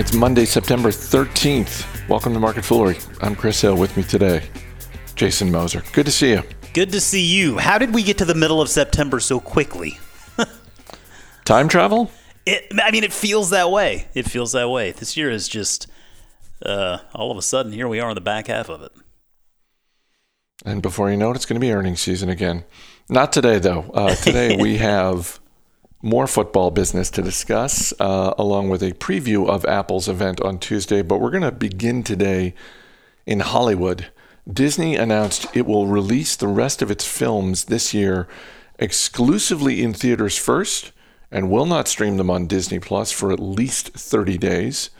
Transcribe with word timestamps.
It's 0.00 0.14
Monday, 0.14 0.46
September 0.46 0.88
13th. 0.88 2.08
Welcome 2.08 2.32
to 2.32 2.40
Market 2.40 2.64
Foolery. 2.64 2.96
I'm 3.20 3.36
Chris 3.36 3.60
Hill. 3.60 3.76
With 3.76 3.94
me 3.98 4.02
today, 4.02 4.48
Jason 5.14 5.52
Moser. 5.52 5.82
Good 5.92 6.06
to 6.06 6.10
see 6.10 6.30
you. 6.30 6.42
Good 6.72 6.90
to 6.92 7.02
see 7.02 7.20
you. 7.20 7.58
How 7.58 7.76
did 7.76 7.92
we 7.92 8.02
get 8.02 8.16
to 8.16 8.24
the 8.24 8.34
middle 8.34 8.62
of 8.62 8.70
September 8.70 9.20
so 9.20 9.40
quickly? 9.40 10.00
Time 11.44 11.68
travel? 11.68 12.10
It, 12.46 12.72
I 12.82 12.90
mean, 12.92 13.04
it 13.04 13.12
feels 13.12 13.50
that 13.50 13.70
way. 13.70 14.08
It 14.14 14.22
feels 14.26 14.52
that 14.52 14.70
way. 14.70 14.92
This 14.92 15.18
year 15.18 15.30
is 15.30 15.46
just 15.46 15.86
uh, 16.64 17.00
all 17.14 17.30
of 17.30 17.36
a 17.36 17.42
sudden 17.42 17.70
here 17.70 17.86
we 17.86 18.00
are 18.00 18.08
in 18.08 18.14
the 18.14 18.22
back 18.22 18.46
half 18.46 18.70
of 18.70 18.80
it. 18.80 18.92
And 20.64 20.80
before 20.80 21.10
you 21.10 21.18
know 21.18 21.30
it, 21.30 21.36
it's 21.36 21.44
going 21.44 21.60
to 21.60 21.66
be 21.66 21.72
earnings 21.72 22.00
season 22.00 22.30
again. 22.30 22.64
Not 23.10 23.34
today, 23.34 23.58
though. 23.58 23.90
Uh, 23.92 24.14
today 24.14 24.56
we 24.58 24.78
have 24.78 25.39
more 26.02 26.26
football 26.26 26.70
business 26.70 27.10
to 27.10 27.22
discuss, 27.22 27.92
uh, 28.00 28.34
along 28.38 28.70
with 28.70 28.82
a 28.82 28.92
preview 28.92 29.48
of 29.48 29.64
Apple's 29.66 30.08
event 30.08 30.40
on 30.40 30.58
Tuesday. 30.58 31.02
But 31.02 31.18
we're 31.18 31.30
going 31.30 31.42
to 31.42 31.52
begin 31.52 32.02
today 32.02 32.54
in 33.26 33.40
Hollywood. 33.40 34.06
Disney 34.50 34.96
announced 34.96 35.46
it 35.54 35.66
will 35.66 35.86
release 35.86 36.36
the 36.36 36.48
rest 36.48 36.80
of 36.80 36.90
its 36.90 37.06
films 37.06 37.66
this 37.66 37.92
year 37.92 38.26
exclusively 38.78 39.82
in 39.82 39.92
theaters 39.92 40.38
first 40.38 40.92
and 41.30 41.50
will 41.50 41.66
not 41.66 41.86
stream 41.86 42.16
them 42.16 42.30
on 42.30 42.46
Disney 42.46 42.78
Plus 42.78 43.12
for 43.12 43.30
at 43.30 43.38
least 43.38 43.90
30 43.90 44.38
days. 44.38 44.90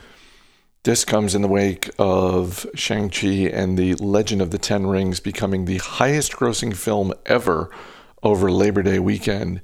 This 0.83 1.05
comes 1.05 1.35
in 1.35 1.43
the 1.43 1.49
wake 1.49 1.91
of 1.99 2.67
Shang-Chi 2.75 3.51
and 3.53 3.79
the 3.79 3.95
Legend 3.95 4.41
of 4.41 4.51
the 4.51 4.59
Ten 4.59 4.87
Rings 4.87 5.19
becoming 5.19 5.65
the 5.65 5.79
highest 5.79 6.33
grossing 6.33 6.77
film 6.77 7.13
ever 7.27 7.71
over 8.23 8.51
Labor 8.51 8.83
Day 8.83 8.99
weekend 8.99 9.61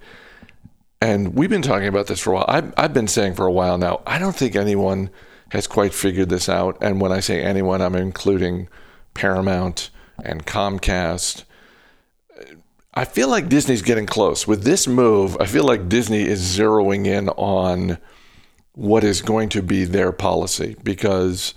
and 1.00 1.34
we've 1.34 1.50
been 1.50 1.62
talking 1.62 1.88
about 1.88 2.06
this 2.06 2.20
for 2.20 2.32
a 2.32 2.34
while. 2.36 2.46
I've, 2.48 2.74
I've 2.77 2.95
been 2.95 3.09
saying 3.09 3.34
for 3.34 3.46
a 3.46 3.52
while 3.52 3.78
now, 3.78 4.00
I 4.06 4.18
don't 4.18 4.34
think 4.34 4.56
anyone 4.56 5.10
has 5.50 5.66
quite 5.66 5.95
figured 5.95 6.28
this 6.28 6.48
out. 6.48 6.78
And 6.80 7.00
when 7.00 7.12
I 7.12 7.20
say 7.20 7.42
anyone, 7.42 7.80
I'm 7.80 7.94
including 7.94 8.69
Paramount 9.14 9.91
and 10.24 10.47
Comcast. 10.47 11.44
I 12.94 13.05
feel 13.05 13.28
like 13.28 13.48
Disney's 13.48 13.83
getting 13.83 14.06
close. 14.06 14.47
With 14.47 14.64
this 14.64 14.86
move, 14.86 15.36
I 15.39 15.47
feel 15.47 15.64
like 15.64 15.89
Disney 15.89 16.22
is 16.22 16.41
zeroing 16.42 17.06
in 17.06 17.28
on 17.30 17.98
what 18.72 19.05
is 19.05 19.20
going 19.22 19.48
to 19.50 19.62
be 19.62 19.84
their 19.84 20.12
policy 20.12 20.77
because 20.83 21.55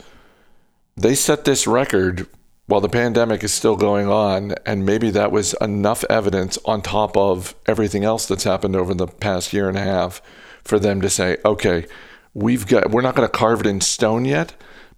they 0.97 1.15
set 1.15 1.45
this 1.45 1.65
record 1.65 2.27
while 2.69 2.81
the 2.81 2.87
pandemic 2.87 3.43
is 3.43 3.51
still 3.51 3.75
going 3.75 4.07
on, 4.07 4.53
and 4.63 4.85
maybe 4.85 5.09
that 5.09 5.31
was 5.31 5.55
enough 5.59 6.05
evidence 6.07 6.59
on 6.65 6.83
top 6.83 7.17
of 7.17 7.55
everything 7.65 8.03
else 8.03 8.27
that's 8.27 8.43
happened 8.43 8.75
over 8.75 8.93
the 8.93 9.07
past 9.07 9.51
year 9.53 9.67
and 9.67 9.75
a 9.77 9.81
half 9.81 10.21
for 10.63 10.77
them 10.77 11.01
to 11.01 11.09
say, 11.09 11.37
okay, 11.43 11.87
we've 12.35 12.67
got, 12.67 12.91
we're 12.91 13.01
not 13.01 13.15
going 13.15 13.27
to 13.27 13.37
carve 13.37 13.61
it 13.61 13.65
in 13.65 13.81
stone 13.81 14.23
yet, 14.23 14.53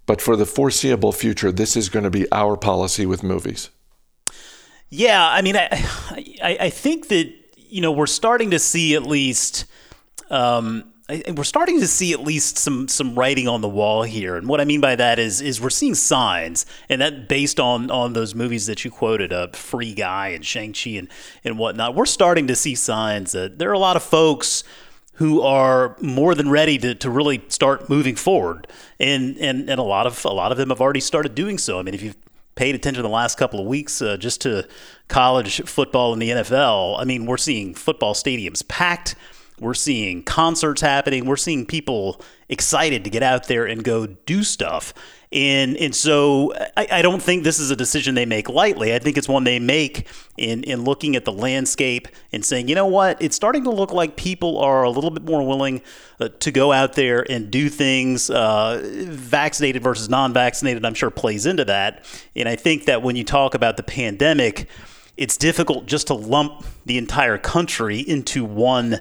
but 0.06 0.22
for 0.22 0.36
the 0.36 0.46
foreseeable 0.46 1.14
future, 1.14 1.50
this 1.50 1.78
is 1.78 1.88
going 1.88 2.04
to 2.04 2.10
be 2.10 2.30
our 2.34 2.58
policy 2.58 3.06
with 3.06 3.24
movies. 3.24 3.70
Yeah, 4.90 5.26
I 5.26 5.42
mean, 5.42 5.56
I, 5.56 5.70
I, 6.44 6.58
I 6.60 6.70
think 6.70 7.08
that 7.08 7.34
you 7.56 7.80
know 7.80 7.94
we're 7.94 8.06
starting 8.06 8.52
to 8.52 8.60
see 8.60 8.96
at 8.96 9.04
least. 9.04 9.66
Um, 10.30 10.91
we're 11.36 11.44
starting 11.44 11.80
to 11.80 11.88
see 11.88 12.14
at 12.14 12.22
least 12.22 12.58
some 12.58 12.88
some 12.88 13.16
writing 13.16 13.48
on 13.48 13.62
the 13.62 13.70
wall 13.70 14.04
here, 14.04 14.36
and 14.36 14.48
what 14.48 14.62
I 14.62 14.66
mean 14.66 14.82
by 14.82 14.96
that 14.96 15.20
is 15.20 15.42
is 15.42 15.60
we're 15.60 15.70
seeing 15.70 15.96
signs, 15.96 16.66
and 16.90 17.02
that 17.02 17.28
based 17.28 17.60
on 17.60 17.92
on 17.92 18.14
those 18.14 18.34
movies 18.36 18.66
that 18.68 18.86
you 18.86 18.92
quoted, 18.92 19.34
uh, 19.34 19.48
Free 19.54 19.94
Guy 19.94 20.30
and 20.30 20.46
Shang 20.46 20.74
Chi 20.74 20.92
and 20.92 21.10
and 21.44 21.58
whatnot. 21.58 21.96
We're 21.96 22.06
starting 22.06 22.48
to 22.48 22.56
see 22.56 22.76
signs 22.76 23.34
that 23.34 23.60
there 23.60 23.70
are 23.70 23.74
a 23.74 23.80
lot 23.80 23.96
of 23.96 24.04
folks 24.04 24.64
who 25.16 25.42
are 25.42 25.96
more 26.02 26.34
than 26.34 26.50
ready 26.50 26.78
to, 26.80 26.96
to 26.96 27.10
really 27.10 27.44
start 27.50 27.90
moving 27.90 28.16
forward, 28.16 28.68
and 29.00 29.38
and 29.38 29.70
and 29.70 29.80
a 29.80 29.84
lot 29.84 30.08
of 30.08 30.24
a 30.26 30.30
lot 30.30 30.52
of 30.52 30.58
them 30.58 30.70
have 30.70 30.82
already 30.82 31.02
started 31.02 31.36
doing 31.36 31.58
so. 31.58 31.80
I 31.80 31.84
mean, 31.84 31.94
if 31.94 32.02
you've 32.02 32.18
paid 32.56 32.76
attention 32.76 33.04
the 33.04 33.10
last 33.10 33.38
couple 33.38 33.60
of 33.60 33.66
weeks 33.66 34.02
uh, 34.02 34.18
just 34.18 34.42
to 34.42 34.68
college 35.08 35.62
football 35.64 36.14
and 36.14 36.22
the 36.22 36.30
NFL, 36.30 37.00
I 37.00 37.06
mean, 37.06 37.26
we're 37.26 37.38
seeing 37.38 37.74
football 37.74 38.14
stadiums 38.14 38.68
packed 38.68 39.16
we're 39.62 39.76
seeing 39.76 40.24
concerts 40.24 40.82
happening. 40.82 41.26
We're 41.26 41.38
seeing 41.38 41.66
people 41.66 42.20
excited 42.50 43.04
to 43.04 43.10
get 43.10 43.24
out 43.24 43.48
there 43.48 43.66
and 43.66 43.84
go 43.84 44.08
do 44.08 44.44
stuff. 44.44 44.94
And 45.32 45.78
and 45.78 45.96
so 45.96 46.54
I, 46.76 46.88
I, 46.92 47.02
don't 47.02 47.22
think 47.22 47.46
this 47.46 47.58
is 47.58 47.72
a 47.72 47.76
decision 47.76 48.16
they 48.16 48.26
make 48.26 48.50
lightly. 48.50 48.94
I 48.94 49.00
think 49.00 49.18
it's 49.18 49.30
one 49.30 49.46
they 49.46 49.60
make 49.60 50.06
in 50.36 50.64
in 50.64 50.84
looking 50.84 51.16
at 51.16 51.24
the 51.24 51.32
landscape 51.32 52.10
and 52.34 52.44
saying, 52.44 52.68
you 52.68 52.76
know 52.76 52.88
what, 52.88 53.22
it's 53.22 53.36
starting 53.36 53.64
to 53.64 53.70
look 53.70 53.94
like 53.94 54.18
people 54.18 54.58
are 54.58 54.84
a 54.84 54.90
little 54.90 55.10
bit 55.10 55.24
more 55.24 55.48
willing 55.48 55.84
uh, 56.20 56.28
to 56.40 56.52
go 56.52 56.74
out 56.74 56.94
there 56.94 57.26
and 57.32 57.50
do 57.50 57.70
things. 57.70 58.30
Uh, 58.30 58.82
vaccinated 58.84 59.82
versus 59.82 60.10
non-vaccinated, 60.10 60.84
I'm 60.86 60.96
sure 60.96 61.10
plays 61.10 61.46
into 61.46 61.64
that. 61.64 62.04
And 62.36 62.50
I 62.50 62.58
think 62.58 62.86
that 62.86 63.02
when 63.02 63.16
you 63.16 63.24
talk 63.24 63.54
about 63.54 63.78
the 63.78 63.84
pandemic, 63.84 64.68
it's 65.16 65.38
difficult 65.38 65.86
just 65.86 66.08
to 66.08 66.14
lump 66.14 66.66
the 66.86 66.98
entire 66.98 67.38
country 67.38 68.00
into 68.00 68.44
one 68.44 69.00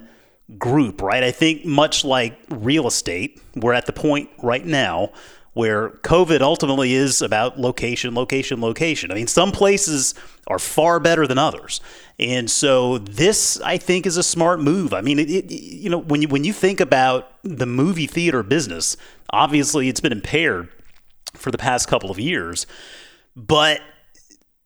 group, 0.58 1.02
right? 1.02 1.22
I 1.22 1.30
think 1.30 1.64
much 1.64 2.04
like 2.04 2.38
real 2.50 2.86
estate, 2.86 3.40
we're 3.56 3.72
at 3.72 3.86
the 3.86 3.92
point 3.92 4.30
right 4.42 4.64
now 4.64 5.10
where 5.52 5.90
COVID 5.90 6.40
ultimately 6.40 6.94
is 6.94 7.22
about 7.22 7.58
location, 7.58 8.14
location, 8.14 8.60
location. 8.60 9.10
I 9.10 9.14
mean, 9.14 9.26
some 9.26 9.50
places 9.50 10.14
are 10.46 10.58
far 10.58 11.00
better 11.00 11.26
than 11.26 11.38
others. 11.38 11.80
And 12.18 12.50
so 12.50 12.98
this, 12.98 13.60
I 13.62 13.76
think, 13.76 14.06
is 14.06 14.16
a 14.16 14.22
smart 14.22 14.60
move. 14.60 14.94
I 14.94 15.00
mean, 15.00 15.18
it, 15.18 15.28
it, 15.28 15.50
you 15.50 15.90
know, 15.90 15.98
when 15.98 16.22
you 16.22 16.28
when 16.28 16.44
you 16.44 16.52
think 16.52 16.80
about 16.80 17.32
the 17.42 17.66
movie 17.66 18.06
theater 18.06 18.42
business, 18.42 18.96
obviously 19.30 19.88
it's 19.88 20.00
been 20.00 20.12
impaired 20.12 20.68
for 21.34 21.50
the 21.50 21.58
past 21.58 21.88
couple 21.88 22.10
of 22.10 22.18
years, 22.18 22.66
but 23.34 23.80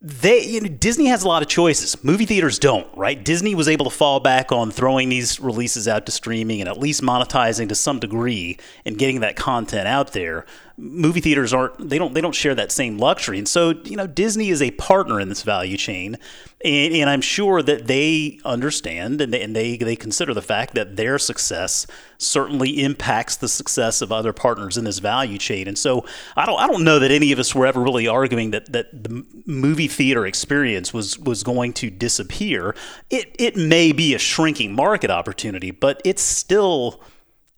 they 0.07 0.45
you 0.45 0.61
know, 0.61 0.69
Disney 0.69 1.07
has 1.07 1.25
a 1.25 1.29
lot 1.29 1.41
of 1.41 1.49
choices. 1.49 2.05
Movie 2.05 2.27
theaters 2.27 2.59
don't, 2.59 2.87
right? 2.95 3.25
Disney 3.25 3.55
was 3.55 3.69
able 3.69 3.85
to 3.85 3.91
fall 3.91 4.21
back 4.21 4.53
on 4.53 4.71
throwing 4.71 5.09
these 5.09 5.41
releases 5.41 5.89
out 5.89 6.05
to 6.05 6.13
streaming 6.13 6.61
and 6.61 6.69
at 6.69 6.79
least 6.79 7.01
monetizing 7.01 7.71
to 7.71 7.75
some 7.75 8.01
degree 8.01 8.59
and 8.85 8.99
getting 8.99 9.21
that 9.21 9.35
content 9.35 9.89
out 9.89 10.13
there 10.13 10.45
movie 10.77 11.21
theaters 11.21 11.53
aren't 11.53 11.89
they 11.89 11.99
don't 11.99 12.15
they 12.15 12.21
don't 12.21 12.35
share 12.35 12.55
that 12.55 12.73
same 12.73 12.99
luxury. 12.99 13.39
And 13.39 13.49
so 13.49 13.71
you 13.85 13.97
know 13.97 14.07
disney 14.07 14.51
is 14.51 14.61
a 14.61 14.73
partner 14.73 15.21
in 15.21 15.29
this 15.29 15.43
value 15.43 15.77
chain. 15.77 16.17
And, 16.65 16.95
and 16.95 17.11
i'm 17.11 17.21
sure 17.21 17.63
that 17.63 17.87
they 17.87 18.41
understand 18.45 19.21
and 19.21 19.33
they, 19.33 19.43
and 19.43 19.55
they 19.55 19.77
they 19.77 19.95
consider 19.97 20.35
the 20.35 20.43
fact 20.43 20.75
that 20.75 20.97
their 20.97 21.19
success 21.19 21.87
certainly 22.19 22.83
impacts 22.83 23.37
the 23.37 23.49
success 23.49 24.01
of 24.03 24.11
other 24.11 24.33
partners 24.33 24.77
in 24.77 24.85
this 24.85 24.99
value 24.99 25.39
chain. 25.39 25.69
And 25.69 25.79
so 25.79 26.05
i 26.37 26.45
don't 26.45 26.59
i 26.59 26.67
don't 26.67 26.83
know 26.83 26.99
that 26.99 27.11
any 27.11 27.31
of 27.31 27.39
us 27.39 27.55
were 27.55 27.67
ever 27.67 27.81
really 27.81 28.09
arguing 28.09 28.51
that 28.51 28.73
that 28.73 29.05
the 29.05 29.25
movie 29.47 29.89
theater 29.89 30.27
experience 30.27 30.93
was 30.93 31.19
was 31.19 31.45
going 31.45 31.73
to 31.75 31.91
disappear. 31.91 32.75
It 33.11 33.35
it 33.39 33.57
may 33.57 33.93
be 33.93 34.15
a 34.15 34.19
shrinking 34.19 34.75
market 34.75 35.11
opportunity 35.11 35.71
but 35.71 36.01
it's 36.05 36.23
still 36.23 37.01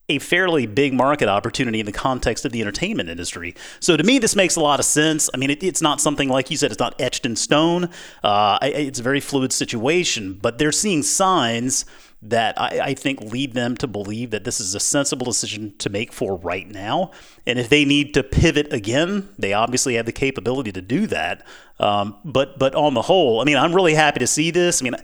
a 0.09 0.19
fairly 0.21 0.67
big 0.67 0.93
market 0.93 1.28
opportunity 1.28 1.81
in 1.81 1.87
the 1.87 1.93
context 1.93 2.44
of 2.44 2.53
the 2.53 2.61
entertainment 2.61 3.09
industry. 3.09 3.55
So 3.81 3.97
to 3.97 4.05
me, 4.05 4.19
this 4.19 4.37
makes 4.37 4.56
a 4.56 4.61
lot 4.61 4.78
of 4.78 4.87
sense. 4.87 5.28
I 5.34 5.37
mean, 5.37 5.50
it, 5.50 5.62
it's 5.62 5.83
not 5.83 6.00
something 6.00 6.28
like 6.28 6.50
you 6.50 6.56
said; 6.56 6.71
it's 6.71 6.81
not 6.81 7.00
etched 7.00 7.27
in 7.27 7.37
stone. 7.37 7.91
Uh, 8.22 8.59
it's 8.62 9.00
a 9.00 9.03
very 9.03 9.21
fluid 9.21 9.53
situation, 9.53 10.34
but 10.34 10.59
they're 10.59 10.72
seeing 10.72 11.03
signs 11.03 11.84
that 12.22 12.59
I, 12.61 12.81
I, 12.81 12.95
think 12.95 13.21
lead 13.21 13.53
them 13.53 13.77
to 13.77 13.87
believe 13.87 14.31
that 14.31 14.45
this 14.45 14.59
is 14.59 14.75
a 14.75 14.81
sensible 14.81 15.27
decision 15.27 15.77
to 15.78 15.91
make 15.91 16.12
for 16.12 16.37
right 16.37 16.66
now. 16.66 17.12
And 17.47 17.59
if 17.59 17.69
they 17.69 17.84
need 17.84 18.15
to 18.15 18.22
pivot 18.22 18.72
again, 18.72 19.28
they 19.39 19.53
obviously 19.53 19.95
have 19.95 20.06
the 20.06 20.12
capability 20.12 20.72
to 20.72 20.81
do 20.81 21.06
that. 21.09 21.47
Um, 21.78 22.16
but 22.25 22.59
but 22.59 22.75
on 22.75 22.95
the 22.95 23.03
whole, 23.03 23.41
I 23.41 23.45
mean, 23.45 23.56
I'm 23.56 23.75
really 23.75 23.95
happy 23.95 24.21
to 24.21 24.27
see 24.27 24.50
this. 24.50 24.83
I 24.83 24.84
mean. 24.84 24.97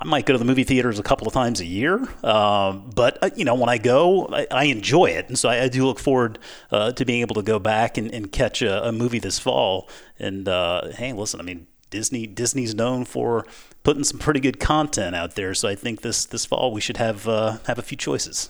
I 0.00 0.06
might 0.06 0.24
go 0.24 0.32
to 0.32 0.38
the 0.38 0.46
movie 0.46 0.64
theaters 0.64 0.98
a 0.98 1.02
couple 1.02 1.26
of 1.26 1.34
times 1.34 1.60
a 1.60 1.66
year, 1.66 2.08
um, 2.24 2.90
but 2.94 3.18
uh, 3.22 3.28
you 3.36 3.44
know 3.44 3.54
when 3.54 3.68
I 3.68 3.76
go, 3.76 4.28
I, 4.28 4.46
I 4.50 4.64
enjoy 4.64 5.06
it, 5.06 5.28
and 5.28 5.38
so 5.38 5.50
I, 5.50 5.64
I 5.64 5.68
do 5.68 5.84
look 5.84 5.98
forward 5.98 6.38
uh, 6.70 6.92
to 6.92 7.04
being 7.04 7.20
able 7.20 7.34
to 7.34 7.42
go 7.42 7.58
back 7.58 7.98
and, 7.98 8.10
and 8.14 8.32
catch 8.32 8.62
a, 8.62 8.88
a, 8.88 8.92
movie 8.92 9.18
this 9.18 9.38
fall. 9.38 9.90
And 10.18 10.48
uh, 10.48 10.92
hey, 10.92 11.12
listen, 11.12 11.38
I 11.38 11.42
mean 11.42 11.66
Disney 11.90 12.26
Disney's 12.26 12.74
known 12.74 13.04
for 13.04 13.44
putting 13.82 14.04
some 14.04 14.18
pretty 14.18 14.40
good 14.40 14.58
content 14.58 15.14
out 15.14 15.34
there, 15.34 15.52
so 15.52 15.68
I 15.68 15.74
think 15.74 16.00
this 16.00 16.24
this 16.24 16.46
fall 16.46 16.72
we 16.72 16.80
should 16.80 16.96
have 16.96 17.28
uh, 17.28 17.58
have 17.66 17.78
a 17.78 17.82
few 17.82 17.98
choices. 17.98 18.48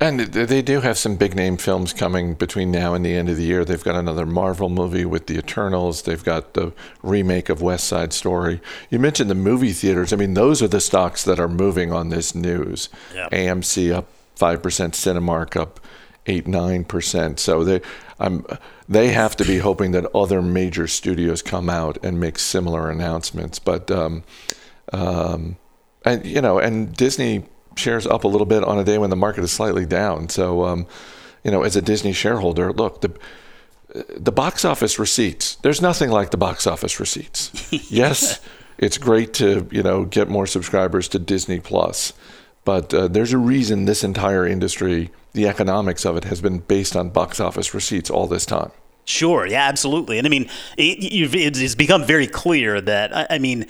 And 0.00 0.20
they 0.20 0.60
do 0.60 0.80
have 0.80 0.98
some 0.98 1.16
big 1.16 1.34
name 1.36 1.56
films 1.56 1.92
coming 1.92 2.34
between 2.34 2.70
now 2.70 2.94
and 2.94 3.04
the 3.04 3.14
end 3.14 3.28
of 3.28 3.36
the 3.36 3.44
year. 3.44 3.64
They've 3.64 3.82
got 3.82 3.94
another 3.94 4.26
Marvel 4.26 4.68
movie 4.68 5.04
with 5.04 5.26
the 5.26 5.38
Eternals. 5.38 6.02
They've 6.02 6.22
got 6.22 6.54
the 6.54 6.72
remake 7.02 7.48
of 7.48 7.62
West 7.62 7.86
Side 7.86 8.12
Story. 8.12 8.60
You 8.90 8.98
mentioned 8.98 9.30
the 9.30 9.36
movie 9.36 9.72
theaters. 9.72 10.12
I 10.12 10.16
mean, 10.16 10.34
those 10.34 10.62
are 10.62 10.68
the 10.68 10.80
stocks 10.80 11.24
that 11.24 11.38
are 11.38 11.48
moving 11.48 11.92
on 11.92 12.08
this 12.08 12.34
news. 12.34 12.88
Yep. 13.14 13.30
AMC 13.30 13.92
up 13.92 14.08
5%, 14.36 14.60
Cinemark 14.60 15.56
up 15.56 15.80
8 16.26 16.46
9%. 16.46 17.38
So 17.38 17.62
they 17.62 17.80
I'm, 18.18 18.44
they 18.88 19.08
have 19.08 19.36
to 19.36 19.44
be 19.44 19.58
hoping 19.58 19.92
that 19.92 20.06
other 20.14 20.40
major 20.42 20.86
studios 20.86 21.42
come 21.42 21.68
out 21.68 21.98
and 22.04 22.20
make 22.20 22.38
similar 22.38 22.90
announcements. 22.90 23.58
But 23.58 23.90
um, 23.90 24.24
um, 24.92 25.56
and 26.04 26.24
you 26.24 26.40
know, 26.40 26.58
and 26.58 26.94
Disney 26.94 27.44
shares 27.76 28.06
up 28.06 28.24
a 28.24 28.28
little 28.28 28.46
bit 28.46 28.64
on 28.64 28.78
a 28.78 28.84
day 28.84 28.98
when 28.98 29.10
the 29.10 29.16
market 29.16 29.44
is 29.44 29.52
slightly 29.52 29.86
down. 29.86 30.28
So, 30.28 30.64
um, 30.64 30.86
you 31.42 31.50
know, 31.50 31.62
as 31.62 31.76
a 31.76 31.82
Disney 31.82 32.12
shareholder, 32.12 32.72
look, 32.72 33.00
the 33.00 33.12
the 34.16 34.32
box 34.32 34.64
office 34.64 34.98
receipts. 34.98 35.56
There's 35.56 35.80
nothing 35.80 36.10
like 36.10 36.30
the 36.30 36.36
box 36.36 36.66
office 36.66 36.98
receipts. 36.98 37.50
yes, 37.90 38.40
it's 38.76 38.98
great 38.98 39.32
to 39.34 39.68
you 39.70 39.82
know 39.82 40.04
get 40.04 40.28
more 40.28 40.46
subscribers 40.46 41.08
to 41.08 41.18
Disney 41.18 41.60
Plus, 41.60 42.12
but 42.64 42.92
uh, 42.92 43.08
there's 43.08 43.32
a 43.32 43.38
reason 43.38 43.84
this 43.84 44.02
entire 44.02 44.46
industry, 44.46 45.10
the 45.32 45.46
economics 45.46 46.04
of 46.04 46.16
it, 46.16 46.24
has 46.24 46.40
been 46.40 46.58
based 46.58 46.96
on 46.96 47.10
box 47.10 47.38
office 47.38 47.72
receipts 47.72 48.10
all 48.10 48.26
this 48.26 48.44
time. 48.44 48.72
Sure, 49.06 49.46
yeah, 49.46 49.68
absolutely, 49.68 50.18
and 50.18 50.26
I 50.26 50.30
mean, 50.30 50.48
it, 50.76 50.96
it's 51.34 51.74
become 51.74 52.04
very 52.04 52.26
clear 52.26 52.80
that 52.80 53.30
I 53.30 53.38
mean 53.38 53.66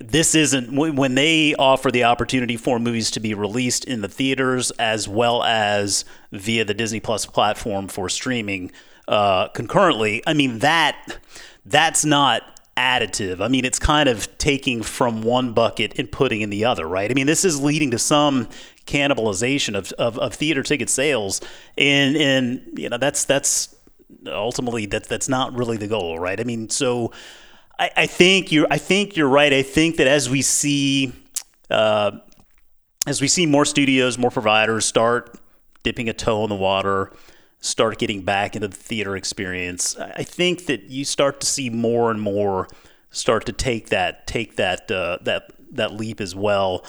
this 0.00 0.34
isn't 0.34 0.74
when 0.74 1.14
they 1.14 1.54
offer 1.54 1.90
the 1.90 2.04
opportunity 2.04 2.56
for 2.56 2.78
movies 2.78 3.10
to 3.12 3.20
be 3.20 3.34
released 3.34 3.84
in 3.84 4.00
the 4.00 4.08
theaters 4.08 4.70
as 4.72 5.08
well 5.08 5.42
as 5.42 6.04
via 6.32 6.64
the 6.64 6.74
Disney 6.74 7.00
Plus 7.00 7.26
platform 7.26 7.88
for 7.88 8.08
streaming 8.08 8.70
uh, 9.08 9.48
concurrently. 9.48 10.22
I 10.26 10.34
mean 10.34 10.60
that 10.60 11.18
that's 11.66 12.04
not 12.04 12.60
additive. 12.76 13.40
I 13.40 13.48
mean 13.48 13.64
it's 13.64 13.78
kind 13.78 14.08
of 14.08 14.38
taking 14.38 14.82
from 14.82 15.22
one 15.22 15.52
bucket 15.52 15.98
and 15.98 16.10
putting 16.10 16.42
in 16.42 16.50
the 16.50 16.64
other, 16.64 16.86
right? 16.86 17.10
I 17.10 17.14
mean 17.14 17.26
this 17.26 17.44
is 17.44 17.60
leading 17.60 17.90
to 17.90 17.98
some 17.98 18.48
cannibalization 18.86 19.76
of, 19.76 19.92
of, 19.92 20.18
of 20.18 20.34
theater 20.34 20.62
ticket 20.62 20.88
sales, 20.90 21.40
and 21.76 22.16
and 22.16 22.78
you 22.78 22.88
know 22.88 22.98
that's 22.98 23.24
that's 23.24 23.74
ultimately 24.26 24.86
that's 24.86 25.08
that's 25.08 25.28
not 25.28 25.54
really 25.54 25.76
the 25.76 25.88
goal, 25.88 26.18
right? 26.18 26.38
I 26.40 26.44
mean 26.44 26.70
so. 26.70 27.12
I, 27.78 27.90
I 27.96 28.06
think 28.06 28.50
you're. 28.52 28.66
I 28.70 28.78
think 28.78 29.16
you're 29.16 29.28
right. 29.28 29.52
I 29.52 29.62
think 29.62 29.96
that 29.96 30.06
as 30.06 30.28
we 30.28 30.42
see, 30.42 31.12
uh, 31.70 32.12
as 33.06 33.20
we 33.20 33.28
see 33.28 33.46
more 33.46 33.64
studios, 33.64 34.18
more 34.18 34.30
providers 34.30 34.84
start 34.84 35.38
dipping 35.82 36.08
a 36.08 36.12
toe 36.12 36.42
in 36.44 36.50
the 36.50 36.56
water, 36.56 37.12
start 37.60 37.98
getting 37.98 38.22
back 38.22 38.54
into 38.54 38.68
the 38.68 38.76
theater 38.76 39.16
experience, 39.16 39.96
I 39.98 40.22
think 40.22 40.66
that 40.66 40.84
you 40.84 41.04
start 41.04 41.40
to 41.40 41.46
see 41.46 41.70
more 41.70 42.10
and 42.10 42.20
more 42.20 42.68
start 43.10 43.46
to 43.46 43.52
take 43.52 43.88
that 43.88 44.26
take 44.26 44.56
that 44.56 44.90
uh, 44.90 45.18
that 45.22 45.50
that 45.72 45.94
leap 45.94 46.20
as 46.20 46.34
well. 46.34 46.84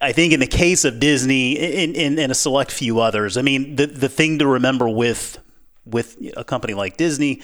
I 0.00 0.12
think 0.12 0.32
in 0.32 0.40
the 0.40 0.48
case 0.48 0.84
of 0.84 0.98
Disney 0.98 1.56
and, 1.58 2.18
and, 2.18 2.32
a 2.32 2.34
select 2.34 2.72
few 2.72 2.98
others, 2.98 3.36
I 3.36 3.42
mean 3.42 3.76
the 3.76 3.86
the 3.86 4.08
thing 4.08 4.38
to 4.40 4.46
remember 4.46 4.88
with 4.88 5.38
with 5.84 6.16
a 6.36 6.44
company 6.44 6.74
like 6.74 6.96
Disney 6.96 7.42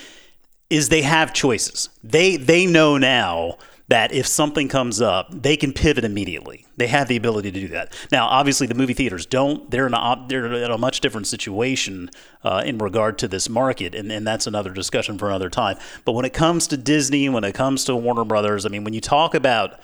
is 0.71 0.89
they 0.89 1.03
have 1.03 1.33
choices. 1.33 1.89
They 2.05 2.37
they 2.37 2.67
know 2.67 2.99
now 2.99 3.59
that 3.89 4.13
if 4.13 4.27
something 4.27 4.69
comes 4.69 5.01
up, 5.01 5.29
they 5.31 5.57
can 5.57 5.73
pivot 5.73 6.05
immediately. 6.05 6.67
They 6.77 6.89
have 6.89 7.09
the 7.09 7.17
ability 7.17 7.51
to 7.53 7.61
do 7.61 7.69
that. 7.69 7.95
Now, 8.13 8.27
obviously, 8.27 8.67
the 8.67 8.75
movie 8.75 8.93
theaters 8.93 9.25
don't. 9.25 9.71
They're 9.71 9.87
in 9.87 9.95
a, 9.95 10.27
they're 10.29 10.45
in 10.45 10.71
a 10.71 10.77
much 10.77 11.01
different 11.01 11.27
situation 11.27 12.11
uh, 12.45 12.63
in 12.67 12.77
regard 12.77 13.19
to 13.19 13.29
this 13.29 13.49
market, 13.49 13.95
and, 13.95 14.13
and 14.13 14.27
that's 14.27 14.47
another 14.47 14.71
discussion 14.71 15.17
for 15.17 15.29
another 15.29 15.49
time. 15.49 15.79
But 16.05 16.13
when 16.13 16.27
it 16.27 16.35
comes 16.35 16.67
to 16.69 16.77
Disney, 16.77 17.31
when 17.31 17.45
it 17.45 17.55
comes 17.55 17.85
to 17.87 17.97
Warner 17.97 18.25
Brothers, 18.25 18.67
I 18.67 18.69
mean, 18.69 18.85
when 18.85 18.93
you 18.93 19.01
talk 19.01 19.35
about 19.35 19.81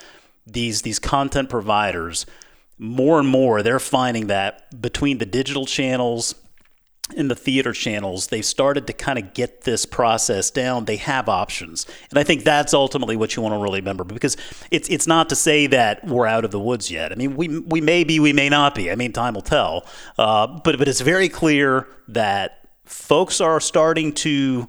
these 0.46 0.82
these 0.82 0.98
content 0.98 1.48
providers, 1.48 2.26
more 2.78 3.18
and 3.18 3.28
more 3.28 3.62
they're 3.62 3.80
finding 3.80 4.26
that 4.26 4.80
between 4.82 5.16
the 5.16 5.26
digital 5.26 5.64
channels 5.64 6.34
in 7.14 7.28
the 7.28 7.34
theater 7.34 7.72
channels, 7.72 8.28
they've 8.28 8.44
started 8.44 8.86
to 8.86 8.92
kind 8.92 9.18
of 9.18 9.34
get 9.34 9.62
this 9.62 9.86
process 9.86 10.50
down. 10.50 10.84
They 10.84 10.96
have 10.96 11.28
options, 11.28 11.86
and 12.10 12.18
I 12.18 12.24
think 12.24 12.44
that's 12.44 12.74
ultimately 12.74 13.16
what 13.16 13.36
you 13.36 13.42
want 13.42 13.54
to 13.54 13.58
really 13.58 13.80
remember 13.80 14.04
because 14.04 14.36
it's 14.70 14.88
it's 14.88 15.06
not 15.06 15.28
to 15.30 15.36
say 15.36 15.66
that 15.68 16.04
we're 16.06 16.26
out 16.26 16.44
of 16.44 16.50
the 16.50 16.60
woods 16.60 16.90
yet. 16.90 17.12
I 17.12 17.14
mean, 17.14 17.36
we 17.36 17.48
we 17.48 17.80
may 17.80 18.04
be, 18.04 18.20
we 18.20 18.32
may 18.32 18.48
not 18.48 18.74
be. 18.74 18.90
I 18.90 18.94
mean, 18.94 19.12
time 19.12 19.34
will 19.34 19.42
tell. 19.42 19.86
Uh, 20.18 20.46
but 20.46 20.78
but 20.78 20.88
it's 20.88 21.00
very 21.00 21.28
clear 21.28 21.88
that 22.08 22.68
folks 22.84 23.40
are 23.40 23.60
starting 23.60 24.12
to 24.12 24.68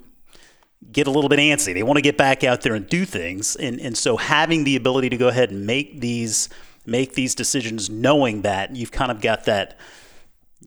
get 0.91 1.07
a 1.07 1.11
little 1.11 1.29
bit 1.29 1.39
antsy. 1.39 1.73
They 1.73 1.83
want 1.83 1.97
to 1.97 2.01
get 2.01 2.17
back 2.17 2.43
out 2.43 2.61
there 2.61 2.75
and 2.75 2.87
do 2.87 3.05
things, 3.05 3.55
and 3.55 3.79
and 3.79 3.97
so 3.97 4.17
having 4.17 4.63
the 4.63 4.75
ability 4.75 5.09
to 5.09 5.17
go 5.17 5.27
ahead 5.27 5.51
and 5.51 5.65
make 5.65 6.01
these 6.01 6.49
make 6.85 7.13
these 7.13 7.35
decisions, 7.35 7.89
knowing 7.89 8.43
that 8.43 8.75
you've 8.75 8.91
kind 8.91 9.11
of 9.11 9.21
got 9.21 9.45
that 9.45 9.77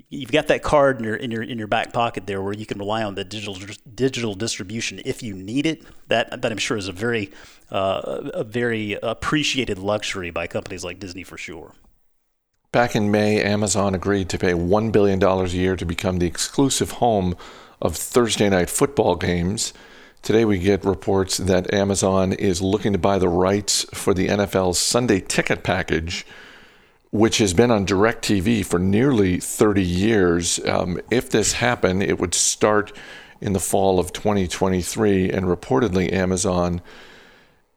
you've 0.08 0.32
got 0.32 0.49
that 0.49 0.62
card 0.62 0.99
in 0.99 1.05
your 1.05 1.17
in 1.17 1.31
your 1.31 1.43
in 1.43 1.58
your 1.58 1.67
back 1.67 1.93
pocket 1.93 2.26
there 2.26 2.43
where 2.43 2.52
you 2.52 2.67
can 2.67 2.79
rely 2.79 3.02
on 3.02 3.14
the 3.14 3.25
digital 3.25 3.56
digital 3.94 4.35
distribution 4.35 5.00
if 5.05 5.23
you 5.23 5.35
need 5.35 5.67
it. 5.67 5.82
That 6.08 6.43
that 6.43 6.52
I'm 6.52 6.58
sure 6.58 6.76
is 6.76 6.88
a 6.88 6.93
very 6.93 7.31
uh, 7.70 8.31
a 8.35 8.44
very 8.44 8.99
appreciated 9.02 9.79
luxury 9.79 10.31
by 10.31 10.46
companies 10.46 10.85
like 10.85 10.99
Disney 10.99 11.25
for 11.25 11.37
sure. 11.37 11.75
Back 12.70 12.94
in 12.94 13.11
May, 13.11 13.43
Amazon 13.43 13.94
agreed 13.94 14.29
to 14.29 14.38
pay 14.38 14.52
$1 14.52 14.93
billion 14.93 15.23
a 15.23 15.46
year 15.46 15.75
to 15.75 15.87
become 15.87 16.19
the 16.19 16.26
exclusive 16.26 16.93
home 16.93 17.34
of 17.81 17.96
Thursday 17.96 18.50
night 18.50 18.69
football 18.69 19.17
games. 19.17 19.73
Today, 20.20 20.44
we 20.44 20.58
get 20.58 20.84
reports 20.84 21.38
that 21.38 21.73
Amazon 21.73 22.34
is 22.34 22.61
looking 22.61 22.93
to 22.93 22.99
buy 22.99 23.19
the 23.19 23.29
rights 23.29 23.87
for 23.94 24.12
the 24.12 24.29
NFL's 24.29 24.79
Sunday 24.79 25.20
ticket 25.20 25.62
package 25.62 26.26
which 27.10 27.38
has 27.38 27.55
been 27.55 27.70
on 27.70 27.87
DirecTV 27.87 28.64
for 28.66 28.78
nearly 28.78 29.40
30 29.40 29.82
years. 29.82 30.64
Um, 30.66 31.00
if 31.10 31.31
this 31.31 31.55
happened, 31.55 32.02
it 32.02 32.19
would 32.19 32.34
start 32.34 32.93
in 33.40 33.52
the 33.52 33.60
fall 33.60 33.99
of 33.99 34.12
2023, 34.12 35.31
and 35.31 35.46
reportedly, 35.46 36.12
Amazon 36.12 36.82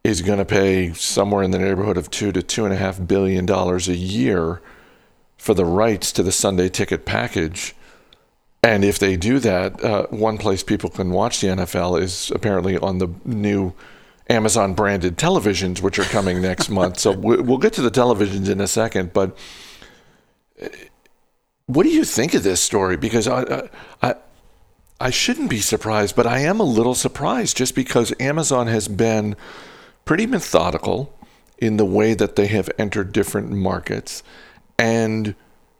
is 0.04 0.20
going 0.20 0.38
to 0.38 0.44
pay 0.44 0.92
somewhere 0.92 1.42
in 1.42 1.52
the 1.52 1.58
neighborhood 1.58 1.96
of 1.96 2.10
two 2.10 2.32
to 2.32 2.42
two 2.42 2.64
and 2.64 2.74
a 2.74 2.76
half 2.76 3.06
billion 3.06 3.46
dollars 3.46 3.88
a 3.88 3.96
year 3.96 4.60
for 5.38 5.54
the 5.54 5.64
rights 5.64 6.12
to 6.12 6.22
the 6.22 6.32
Sunday 6.32 6.68
ticket 6.68 7.04
package. 7.04 7.74
And 8.64 8.84
if 8.84 8.98
they 8.98 9.16
do 9.16 9.38
that, 9.40 9.82
uh, 9.82 10.06
one 10.08 10.38
place 10.38 10.62
people 10.62 10.90
can 10.90 11.10
watch 11.10 11.40
the 11.40 11.48
NFL 11.48 12.00
is 12.00 12.30
apparently 12.32 12.76
on 12.78 12.98
the 12.98 13.08
new 13.24 13.72
Amazon 14.28 14.74
branded 14.74 15.16
televisions, 15.16 15.80
which 15.80 15.98
are 15.98 16.04
coming 16.04 16.40
next 16.40 16.68
month. 16.70 16.98
So 16.98 17.12
we'll 17.12 17.58
get 17.58 17.72
to 17.74 17.82
the 17.82 17.90
televisions 17.90 18.48
in 18.48 18.60
a 18.60 18.66
second. 18.66 19.12
But 19.12 19.36
uh, 20.62 20.68
what 21.66 21.84
do 21.84 21.90
you 21.90 22.04
think 22.04 22.34
of 22.34 22.42
this 22.42 22.60
story? 22.60 22.96
Because 22.96 23.28
I, 23.28 23.68
I, 24.02 24.14
I 25.00 25.10
shouldn't 25.10 25.50
be 25.50 25.60
surprised, 25.60 26.14
but 26.14 26.26
I 26.26 26.40
am 26.40 26.60
a 26.60 26.64
little 26.64 26.94
surprised 26.94 27.56
just 27.56 27.74
because 27.74 28.12
Amazon 28.20 28.66
has 28.66 28.88
been 28.88 29.36
pretty 30.04 30.26
methodical 30.26 31.16
in 31.58 31.76
the 31.76 31.84
way 31.84 32.14
that 32.14 32.36
they 32.36 32.48
have 32.48 32.68
entered 32.78 33.12
different 33.12 33.50
markets. 33.50 34.22
And 34.78 35.34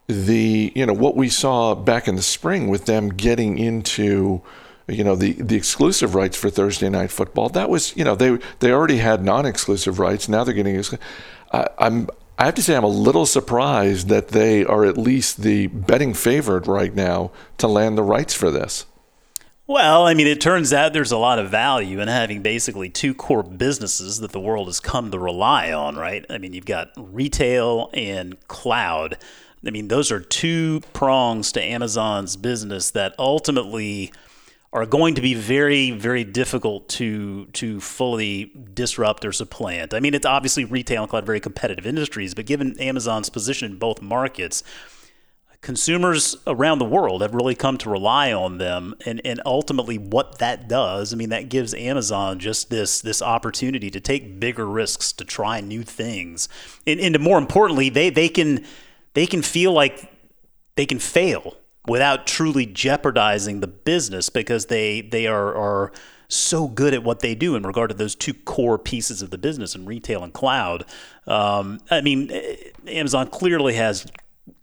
the, 0.06 0.72
you 0.74 0.86
know, 0.86 0.92
what 0.92 1.16
we 1.16 1.28
saw 1.28 1.74
back 1.74 2.06
in 2.06 2.16
the 2.16 2.22
spring 2.22 2.68
with 2.68 2.86
them 2.86 3.08
getting 3.10 3.58
into 3.58 4.42
you 4.88 5.04
know 5.04 5.14
the 5.14 5.32
the 5.32 5.56
exclusive 5.56 6.14
rights 6.14 6.36
for 6.36 6.50
Thursday 6.50 6.88
night 6.88 7.10
football. 7.10 7.48
That 7.48 7.70
was 7.70 7.96
you 7.96 8.04
know 8.04 8.14
they 8.14 8.38
they 8.60 8.72
already 8.72 8.98
had 8.98 9.24
non-exclusive 9.24 9.98
rights. 9.98 10.28
Now 10.28 10.44
they're 10.44 10.54
getting. 10.54 10.82
I, 11.52 11.68
I'm 11.78 12.08
I 12.38 12.46
have 12.46 12.54
to 12.54 12.62
say 12.62 12.74
I'm 12.74 12.84
a 12.84 12.88
little 12.88 13.26
surprised 13.26 14.08
that 14.08 14.28
they 14.28 14.64
are 14.64 14.84
at 14.84 14.98
least 14.98 15.42
the 15.42 15.68
betting 15.68 16.14
favorite 16.14 16.66
right 16.66 16.94
now 16.94 17.30
to 17.58 17.68
land 17.68 17.96
the 17.96 18.02
rights 18.02 18.34
for 18.34 18.50
this. 18.50 18.86
Well, 19.68 20.06
I 20.06 20.14
mean, 20.14 20.26
it 20.26 20.40
turns 20.40 20.72
out 20.72 20.92
there's 20.92 21.12
a 21.12 21.18
lot 21.18 21.38
of 21.38 21.50
value 21.50 22.00
in 22.00 22.08
having 22.08 22.42
basically 22.42 22.88
two 22.88 23.14
core 23.14 23.44
businesses 23.44 24.18
that 24.20 24.32
the 24.32 24.40
world 24.40 24.66
has 24.66 24.80
come 24.80 25.10
to 25.12 25.18
rely 25.18 25.72
on, 25.72 25.96
right? 25.96 26.26
I 26.28 26.38
mean, 26.38 26.52
you've 26.52 26.66
got 26.66 26.88
retail 26.96 27.90
and 27.94 28.36
cloud. 28.48 29.18
I 29.64 29.70
mean, 29.70 29.86
those 29.86 30.10
are 30.10 30.18
two 30.18 30.80
prongs 30.92 31.52
to 31.52 31.62
Amazon's 31.62 32.36
business 32.36 32.90
that 32.90 33.14
ultimately 33.18 34.12
are 34.72 34.86
going 34.86 35.14
to 35.14 35.20
be 35.20 35.34
very, 35.34 35.90
very 35.90 36.24
difficult 36.24 36.88
to 36.88 37.46
to 37.46 37.80
fully 37.80 38.52
disrupt 38.72 39.24
or 39.24 39.32
supplant. 39.32 39.92
I 39.92 40.00
mean, 40.00 40.14
it's 40.14 40.26
obviously 40.26 40.64
retail 40.64 41.02
and 41.02 41.10
cloud 41.10 41.26
very 41.26 41.40
competitive 41.40 41.86
industries, 41.86 42.34
but 42.34 42.46
given 42.46 42.78
Amazon's 42.80 43.28
position 43.28 43.72
in 43.72 43.78
both 43.78 44.00
markets, 44.00 44.62
consumers 45.62 46.36
around 46.46 46.78
the 46.78 46.84
world 46.84 47.22
have 47.22 47.34
really 47.34 47.54
come 47.54 47.78
to 47.78 47.88
rely 47.88 48.32
on 48.32 48.58
them 48.58 48.94
and, 49.06 49.20
and 49.24 49.40
ultimately 49.46 49.96
what 49.96 50.38
that 50.38 50.68
does 50.68 51.12
i 51.12 51.16
mean 51.16 51.28
that 51.28 51.48
gives 51.48 51.72
amazon 51.74 52.40
just 52.40 52.68
this 52.68 53.00
this 53.00 53.22
opportunity 53.22 53.88
to 53.88 54.00
take 54.00 54.40
bigger 54.40 54.66
risks 54.66 55.12
to 55.12 55.24
try 55.24 55.60
new 55.60 55.84
things 55.84 56.48
and, 56.84 56.98
and 56.98 57.18
more 57.20 57.38
importantly 57.38 57.88
they 57.88 58.10
they 58.10 58.28
can 58.28 58.64
they 59.14 59.24
can 59.24 59.40
feel 59.40 59.72
like 59.72 60.10
they 60.74 60.84
can 60.84 60.98
fail 60.98 61.56
without 61.86 62.26
truly 62.26 62.66
jeopardizing 62.66 63.60
the 63.60 63.66
business 63.66 64.28
because 64.28 64.66
they 64.66 65.00
they 65.00 65.26
are 65.26 65.54
are 65.54 65.92
so 66.28 66.66
good 66.66 66.94
at 66.94 67.04
what 67.04 67.20
they 67.20 67.34
do 67.34 67.54
in 67.56 67.62
regard 67.62 67.90
to 67.90 67.96
those 67.96 68.14
two 68.14 68.32
core 68.32 68.78
pieces 68.78 69.20
of 69.20 69.30
the 69.30 69.38
business 69.38 69.74
in 69.74 69.84
retail 69.84 70.24
and 70.24 70.32
cloud. 70.32 70.84
Um, 71.26 71.78
I 71.90 72.00
mean, 72.00 72.30
eh, 72.30 72.56
Amazon 72.86 73.28
clearly 73.28 73.74
has 73.74 74.06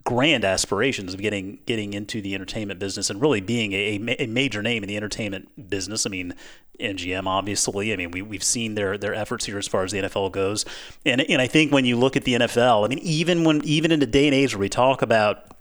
grand 0.04 0.44
aspirations 0.44 1.14
of 1.14 1.20
getting 1.20 1.58
getting 1.66 1.92
into 1.94 2.20
the 2.20 2.34
entertainment 2.34 2.80
business 2.80 3.08
and 3.10 3.20
really 3.20 3.40
being 3.40 3.72
a, 3.72 4.16
a 4.18 4.26
major 4.26 4.62
name 4.62 4.82
in 4.82 4.88
the 4.88 4.96
entertainment 4.96 5.70
business. 5.70 6.06
I 6.06 6.08
mean, 6.10 6.34
MGM 6.80 7.26
obviously. 7.26 7.92
I 7.92 7.96
mean, 7.96 8.10
we 8.10 8.22
we've 8.22 8.42
seen 8.42 8.74
their 8.74 8.98
their 8.98 9.14
efforts 9.14 9.44
here 9.44 9.58
as 9.58 9.68
far 9.68 9.84
as 9.84 9.92
the 9.92 9.98
NFL 9.98 10.32
goes, 10.32 10.64
and 11.06 11.20
and 11.20 11.40
I 11.40 11.46
think 11.46 11.72
when 11.72 11.84
you 11.84 11.96
look 11.96 12.16
at 12.16 12.24
the 12.24 12.34
NFL, 12.34 12.84
I 12.84 12.88
mean, 12.88 12.98
even 13.00 13.44
when 13.44 13.62
even 13.64 13.92
in 13.92 14.02
a 14.02 14.06
day 14.06 14.26
and 14.26 14.34
age 14.34 14.54
where 14.54 14.60
we 14.60 14.68
talk 14.68 15.02
about 15.02 15.54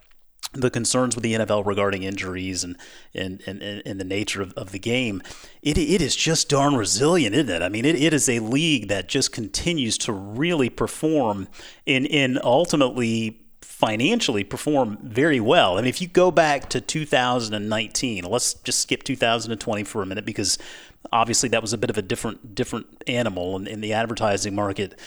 the 0.53 0.69
concerns 0.69 1.15
with 1.15 1.23
the 1.23 1.33
NFL 1.33 1.65
regarding 1.65 2.03
injuries 2.03 2.63
and 2.63 2.75
and, 3.13 3.41
and, 3.45 3.61
and 3.61 3.99
the 3.99 4.05
nature 4.05 4.41
of, 4.41 4.53
of 4.53 4.71
the 4.71 4.79
game, 4.79 5.21
it, 5.61 5.77
it 5.77 6.01
is 6.01 6.15
just 6.15 6.49
darn 6.49 6.75
resilient, 6.75 7.35
isn't 7.35 7.49
it? 7.49 7.61
I 7.61 7.69
mean, 7.69 7.85
it, 7.85 7.95
it 7.95 8.13
is 8.13 8.27
a 8.27 8.39
league 8.39 8.87
that 8.87 9.07
just 9.07 9.31
continues 9.31 9.97
to 9.99 10.13
really 10.13 10.69
perform 10.69 11.47
and, 11.85 12.07
and 12.07 12.39
ultimately 12.43 13.41
financially 13.61 14.43
perform 14.43 14.97
very 15.01 15.39
well. 15.39 15.77
I 15.77 15.81
mean, 15.81 15.87
if 15.87 16.01
you 16.01 16.07
go 16.07 16.31
back 16.31 16.69
to 16.69 16.81
2019, 16.81 18.25
let's 18.25 18.55
just 18.55 18.79
skip 18.79 19.03
2020 19.03 19.83
for 19.85 20.01
a 20.01 20.05
minute 20.05 20.25
because 20.25 20.57
obviously 21.13 21.47
that 21.49 21.61
was 21.61 21.71
a 21.71 21.77
bit 21.77 21.89
of 21.89 21.97
a 21.97 22.01
different 22.01 22.55
different 22.55 22.87
animal 23.07 23.55
in, 23.55 23.67
in 23.67 23.81
the 23.81 23.93
advertising 23.93 24.53
market 24.53 24.99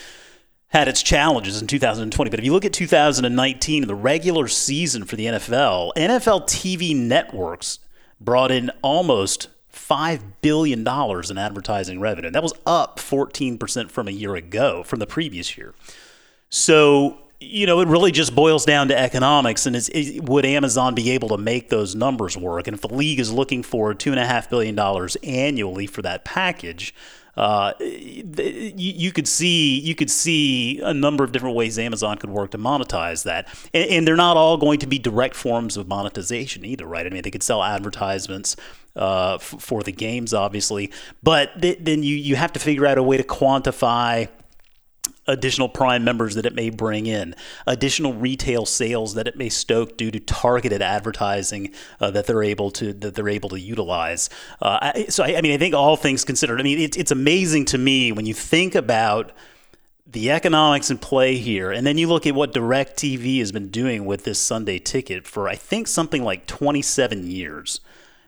had 0.72 0.88
its 0.88 1.02
challenges 1.02 1.60
in 1.60 1.66
2020. 1.66 2.30
But 2.30 2.38
if 2.38 2.44
you 2.44 2.52
look 2.52 2.64
at 2.64 2.72
2019, 2.72 3.86
the 3.86 3.94
regular 3.94 4.48
season 4.48 5.04
for 5.04 5.16
the 5.16 5.26
NFL, 5.26 5.92
NFL 5.96 6.44
TV 6.48 6.96
networks 6.96 7.78
brought 8.20 8.50
in 8.50 8.70
almost 8.80 9.48
$5 9.72 10.22
billion 10.40 10.80
in 10.80 11.38
advertising 11.38 12.00
revenue. 12.00 12.30
That 12.30 12.42
was 12.42 12.54
up 12.64 12.98
14% 12.98 13.90
from 13.90 14.08
a 14.08 14.12
year 14.12 14.34
ago, 14.34 14.82
from 14.82 14.98
the 14.98 15.06
previous 15.06 15.58
year. 15.58 15.74
So, 16.48 17.18
you 17.38 17.66
know, 17.66 17.80
it 17.80 17.88
really 17.88 18.12
just 18.12 18.34
boils 18.34 18.64
down 18.64 18.88
to 18.88 18.98
economics 18.98 19.66
and 19.66 19.76
is, 19.76 19.90
would 20.22 20.46
Amazon 20.46 20.94
be 20.94 21.10
able 21.10 21.28
to 21.30 21.38
make 21.38 21.68
those 21.68 21.94
numbers 21.94 22.34
work? 22.34 22.66
And 22.66 22.74
if 22.74 22.80
the 22.80 22.94
league 22.94 23.20
is 23.20 23.30
looking 23.30 23.62
for 23.62 23.92
$2.5 23.92 24.48
billion 24.48 24.78
annually 25.22 25.86
for 25.86 26.00
that 26.00 26.24
package, 26.24 26.94
uh, 27.36 27.72
you, 27.80 28.74
you, 28.76 29.12
could 29.12 29.26
see 29.26 29.80
you 29.80 29.94
could 29.94 30.10
see 30.10 30.80
a 30.80 30.92
number 30.92 31.24
of 31.24 31.32
different 31.32 31.56
ways 31.56 31.78
Amazon 31.78 32.18
could 32.18 32.28
work 32.28 32.50
to 32.50 32.58
monetize 32.58 33.24
that, 33.24 33.48
and, 33.72 33.90
and, 33.90 34.06
they're 34.06 34.16
not 34.16 34.36
all 34.36 34.58
going 34.58 34.78
to 34.80 34.86
be 34.86 34.98
direct 34.98 35.34
forms 35.34 35.78
of 35.78 35.88
monetization 35.88 36.64
either, 36.64 36.86
right? 36.86 37.06
I 37.06 37.10
mean, 37.10 37.22
they 37.22 37.30
could 37.30 37.42
sell 37.42 37.62
advertisements 37.62 38.56
uh, 38.96 39.36
f- 39.36 39.54
for 39.58 39.82
the 39.82 39.92
games, 39.92 40.34
obviously, 40.34 40.92
but 41.22 41.60
th- 41.62 41.78
then 41.80 42.02
you 42.02 42.16
you 42.16 42.36
have 42.36 42.52
to 42.52 42.60
figure 42.60 42.86
out 42.86 42.98
a 42.98 43.02
way 43.02 43.16
to 43.16 43.24
quantify 43.24 44.28
additional 45.32 45.68
prime 45.68 46.04
members 46.04 46.34
that 46.34 46.46
it 46.46 46.54
may 46.54 46.70
bring 46.70 47.06
in, 47.06 47.34
additional 47.66 48.12
retail 48.12 48.66
sales 48.66 49.14
that 49.14 49.26
it 49.26 49.36
may 49.36 49.48
stoke 49.48 49.96
due 49.96 50.10
to 50.10 50.20
targeted 50.20 50.82
advertising 50.82 51.72
uh, 52.00 52.10
that 52.10 52.26
they're 52.26 52.42
able 52.42 52.70
to 52.70 52.92
that 52.92 53.14
they're 53.14 53.28
able 53.28 53.48
to 53.48 53.58
utilize. 53.58 54.28
Uh, 54.60 54.92
so 55.08 55.24
I, 55.24 55.36
I, 55.36 55.40
mean, 55.40 55.52
I 55.52 55.56
think 55.56 55.74
all 55.74 55.96
things 55.96 56.24
considered, 56.24 56.60
I 56.60 56.62
mean, 56.62 56.78
it, 56.78 56.96
it's 56.96 57.10
amazing 57.10 57.64
to 57.66 57.78
me 57.78 58.12
when 58.12 58.26
you 58.26 58.34
think 58.34 58.74
about 58.74 59.32
the 60.06 60.30
economics 60.30 60.90
in 60.90 60.98
play 60.98 61.36
here, 61.36 61.72
and 61.72 61.86
then 61.86 61.96
you 61.96 62.06
look 62.06 62.26
at 62.26 62.34
what 62.34 62.52
DirecTV 62.52 63.38
has 63.38 63.50
been 63.50 63.68
doing 63.68 64.04
with 64.04 64.24
this 64.24 64.38
Sunday 64.38 64.78
ticket 64.78 65.26
for 65.26 65.48
I 65.48 65.54
think 65.54 65.88
something 65.88 66.22
like 66.22 66.46
27 66.46 67.26
years, 67.26 67.80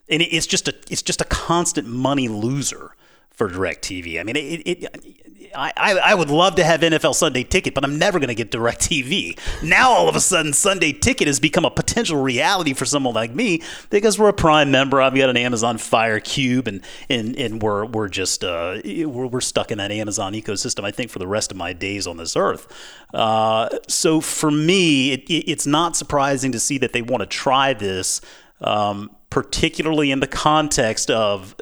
and 0.09 0.23
it's 0.23 0.47
just 0.47 0.69
a 0.69 0.75
it's 0.89 1.03
just 1.03 1.21
a 1.21 1.27
constant 1.27 1.87
money 1.87 2.29
loser 2.29 2.95
for 3.35 3.49
DirecTV. 3.49 4.21
I 4.21 4.23
mean, 4.23 4.37
it, 4.37 4.63
it, 4.65 5.15
I, 5.57 6.01
I 6.05 6.15
would 6.15 6.31
love 6.31 6.57
to 6.57 6.65
have 6.65 6.81
NFL 6.81 7.15
Sunday 7.15 7.45
Ticket, 7.45 7.75
but 7.75 7.85
I'm 7.85 7.99
never 7.99 8.19
going 8.19 8.29
to 8.29 8.35
get 8.35 8.51
DirecTV. 8.51 9.39
Now, 9.63 9.91
all 9.91 10.09
of 10.09 10.17
a 10.17 10.21
sudden, 10.21 10.53
Sunday 10.53 10.93
Ticket 10.93 11.27
has 11.27 11.41
become 11.41 11.65
a 11.65 11.71
potential 11.71 12.21
reality 12.21 12.75
for 12.75 12.85
someone 12.85 13.15
like 13.15 13.35
me 13.35 13.63
because 13.91 14.19
we're 14.19 14.29
a 14.29 14.35
Prime 14.35 14.71
member. 14.71 15.01
I've 15.01 15.15
got 15.15 15.31
an 15.31 15.37
Amazon 15.37 15.79
Fire 15.79 16.21
Cube, 16.21 16.67
and 16.67 16.81
and, 17.09 17.37
and 17.37 17.63
we're 17.63 17.85
we're 17.85 18.09
just 18.09 18.45
uh, 18.45 18.81
we're, 18.85 19.27
we're 19.27 19.41
stuck 19.41 19.71
in 19.71 19.79
that 19.79 19.93
Amazon 19.93 20.33
ecosystem. 20.33 20.85
I 20.85 20.91
think 20.91 21.11
for 21.11 21.19
the 21.19 21.29
rest 21.29 21.51
of 21.51 21.57
my 21.57 21.73
days 21.73 22.07
on 22.07 22.17
this 22.17 22.37
earth. 22.37 22.67
Uh, 23.13 23.69
so 23.89 24.21
for 24.21 24.51
me, 24.51 25.13
it, 25.13 25.25
it's 25.31 25.67
not 25.67 25.97
surprising 25.97 26.53
to 26.53 26.61
see 26.61 26.79
that 26.79 26.93
they 26.93 27.03
want 27.03 27.21
to 27.21 27.27
try 27.27 27.75
this. 27.75 28.21
Um, 28.61 29.11
particularly 29.31 30.13
in 30.13 30.21
the 30.21 30.29
context 30.29 31.11
of 31.11 31.57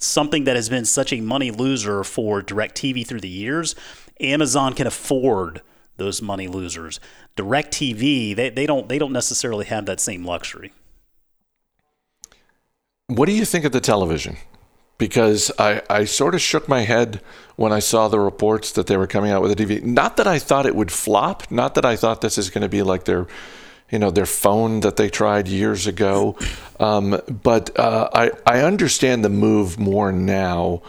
something 0.00 0.44
that 0.44 0.56
has 0.56 0.68
been 0.68 0.84
such 0.84 1.12
a 1.12 1.20
money 1.20 1.50
loser 1.50 2.02
for 2.02 2.42
DirecTV 2.42 3.06
through 3.06 3.20
the 3.20 3.28
years, 3.28 3.76
Amazon 4.20 4.74
can 4.74 4.86
afford 4.86 5.62
those 5.96 6.20
money 6.20 6.48
losers. 6.48 6.98
DirecTV, 7.36 8.34
they, 8.34 8.50
they 8.50 8.66
don't 8.66 8.88
they 8.88 8.98
don't 8.98 9.12
necessarily 9.12 9.66
have 9.66 9.86
that 9.86 10.00
same 10.00 10.24
luxury. 10.24 10.72
What 13.06 13.26
do 13.26 13.32
you 13.32 13.44
think 13.44 13.64
of 13.64 13.72
the 13.72 13.80
television? 13.80 14.36
Because 14.96 15.50
I, 15.58 15.82
I 15.88 16.04
sort 16.04 16.34
of 16.34 16.40
shook 16.40 16.68
my 16.68 16.82
head 16.82 17.22
when 17.56 17.72
I 17.72 17.78
saw 17.78 18.08
the 18.08 18.20
reports 18.20 18.72
that 18.72 18.86
they 18.86 18.96
were 18.96 19.06
coming 19.06 19.30
out 19.30 19.42
with 19.42 19.50
a 19.50 19.56
TV. 19.56 19.82
Not 19.82 20.16
that 20.16 20.26
I 20.26 20.38
thought 20.38 20.66
it 20.66 20.76
would 20.76 20.92
flop, 20.92 21.50
not 21.50 21.74
that 21.74 21.84
I 21.84 21.96
thought 21.96 22.20
this 22.20 22.38
is 22.38 22.50
going 22.50 22.62
to 22.62 22.68
be 22.68 22.82
like 22.82 23.04
their 23.04 23.26
you 23.90 23.98
know 23.98 24.10
their 24.10 24.26
phone 24.26 24.80
that 24.80 24.96
they 24.96 25.08
tried 25.08 25.48
years 25.48 25.86
ago. 25.86 26.36
Um, 26.78 27.20
but 27.42 27.78
uh, 27.78 28.08
I 28.12 28.30
I 28.46 28.60
understand 28.60 29.24
the 29.24 29.28
move 29.28 29.78
more 29.78 30.12
now. 30.12 30.82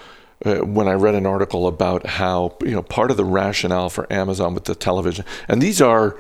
Uh, 0.44 0.56
when 0.58 0.88
I 0.88 0.94
read 0.94 1.14
an 1.14 1.28
article 1.28 1.68
about 1.68 2.08
how 2.08 2.58
you 2.62 2.72
know 2.72 2.82
part 2.82 3.12
of 3.12 3.18
the 3.18 3.26
rationale 3.26 3.90
for 3.90 4.12
Amazon 4.12 4.56
with 4.56 4.66
the 4.66 4.74
television, 4.74 5.24
and 5.48 5.62
these 5.62 5.82
are 5.82 6.18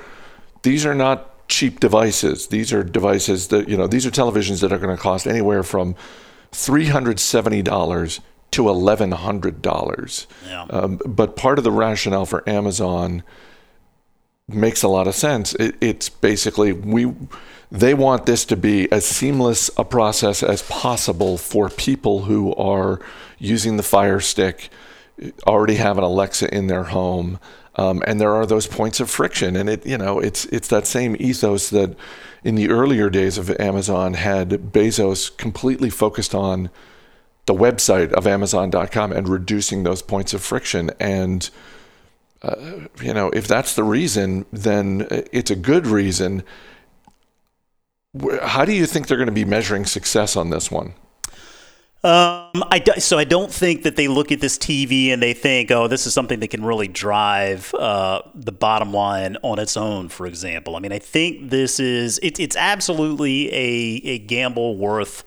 these 0.61 0.85
are 0.85 0.93
not 0.93 1.47
cheap 1.47 1.79
devices. 1.79 2.47
These 2.47 2.71
are 2.71 2.83
devices 2.83 3.47
that 3.47 3.67
you 3.67 3.75
know 3.75 3.87
these 3.87 4.05
are 4.05 4.11
televisions 4.11 4.61
that 4.61 4.71
are 4.71 4.77
going 4.77 4.95
to 4.95 5.01
cost 5.01 5.25
anywhere 5.25 5.63
from 5.63 5.95
three 6.51 6.85
hundred 6.85 7.19
seventy 7.19 7.63
dollars 7.63 8.19
to 8.51 8.69
eleven 8.69 9.11
hundred 9.11 9.61
dollars. 9.61 10.27
Yeah. 10.45 10.63
Um, 10.69 10.99
but 11.05 11.35
part 11.35 11.57
of 11.57 11.63
the 11.63 11.71
rationale 11.71 12.25
for 12.25 12.47
Amazon 12.47 13.23
makes 14.53 14.83
a 14.83 14.87
lot 14.87 15.07
of 15.07 15.15
sense. 15.15 15.53
It, 15.55 15.75
it's 15.81 16.09
basically 16.09 16.73
we 16.73 17.13
they 17.71 17.93
want 17.93 18.25
this 18.25 18.43
to 18.45 18.57
be 18.57 18.91
as 18.91 19.05
seamless 19.05 19.69
a 19.77 19.85
process 19.85 20.43
as 20.43 20.61
possible 20.63 21.37
for 21.37 21.69
people 21.69 22.23
who 22.23 22.53
are 22.55 22.99
using 23.39 23.77
the 23.77 23.83
Fire 23.83 24.19
Stick, 24.19 24.69
already 25.47 25.75
have 25.75 25.97
an 25.97 26.03
Alexa 26.03 26.53
in 26.53 26.67
their 26.67 26.83
home, 26.83 27.39
um, 27.75 28.03
and 28.05 28.19
there 28.19 28.33
are 28.33 28.45
those 28.45 28.67
points 28.67 28.99
of 28.99 29.09
friction. 29.09 29.55
And 29.55 29.69
it 29.69 29.85
you 29.85 29.97
know 29.97 30.19
it's 30.19 30.45
it's 30.45 30.67
that 30.67 30.85
same 30.85 31.15
ethos 31.19 31.69
that 31.69 31.95
in 32.43 32.55
the 32.55 32.69
earlier 32.69 33.09
days 33.09 33.37
of 33.37 33.49
Amazon 33.59 34.15
had 34.15 34.49
Bezos 34.49 35.35
completely 35.37 35.89
focused 35.89 36.35
on 36.35 36.69
the 37.45 37.53
website 37.53 38.11
of 38.13 38.27
Amazon.com 38.27 39.11
and 39.11 39.27
reducing 39.27 39.83
those 39.83 40.01
points 40.01 40.33
of 40.33 40.43
friction 40.43 40.91
and 40.99 41.49
uh, 42.41 42.87
you 43.01 43.13
know, 43.13 43.29
if 43.29 43.47
that's 43.47 43.75
the 43.75 43.83
reason, 43.83 44.45
then 44.51 45.07
it's 45.31 45.51
a 45.51 45.55
good 45.55 45.85
reason. 45.85 46.43
How 48.41 48.65
do 48.65 48.73
you 48.73 48.85
think 48.85 49.07
they're 49.07 49.17
going 49.17 49.27
to 49.27 49.31
be 49.31 49.45
measuring 49.45 49.85
success 49.85 50.35
on 50.35 50.49
this 50.49 50.71
one? 50.71 50.93
Um, 52.03 52.63
I 52.71 52.81
do, 52.83 52.93
so 52.99 53.19
I 53.19 53.25
don't 53.25 53.51
think 53.51 53.83
that 53.83 53.95
they 53.95 54.07
look 54.07 54.31
at 54.31 54.41
this 54.41 54.57
TV 54.57 55.09
and 55.09 55.21
they 55.21 55.33
think, 55.33 55.69
oh, 55.69 55.87
this 55.87 56.07
is 56.07 56.15
something 56.15 56.39
that 56.39 56.47
can 56.47 56.65
really 56.65 56.87
drive 56.87 57.71
uh, 57.75 58.23
the 58.33 58.51
bottom 58.51 58.91
line 58.91 59.37
on 59.43 59.59
its 59.59 59.77
own. 59.77 60.09
For 60.09 60.25
example, 60.25 60.75
I 60.75 60.79
mean, 60.79 60.91
I 60.91 60.97
think 60.97 61.51
this 61.51 61.79
is 61.79 62.17
it, 62.23 62.39
it's 62.39 62.55
absolutely 62.55 63.53
a 63.53 64.01
a 64.03 64.19
gamble 64.19 64.77
worth 64.77 65.23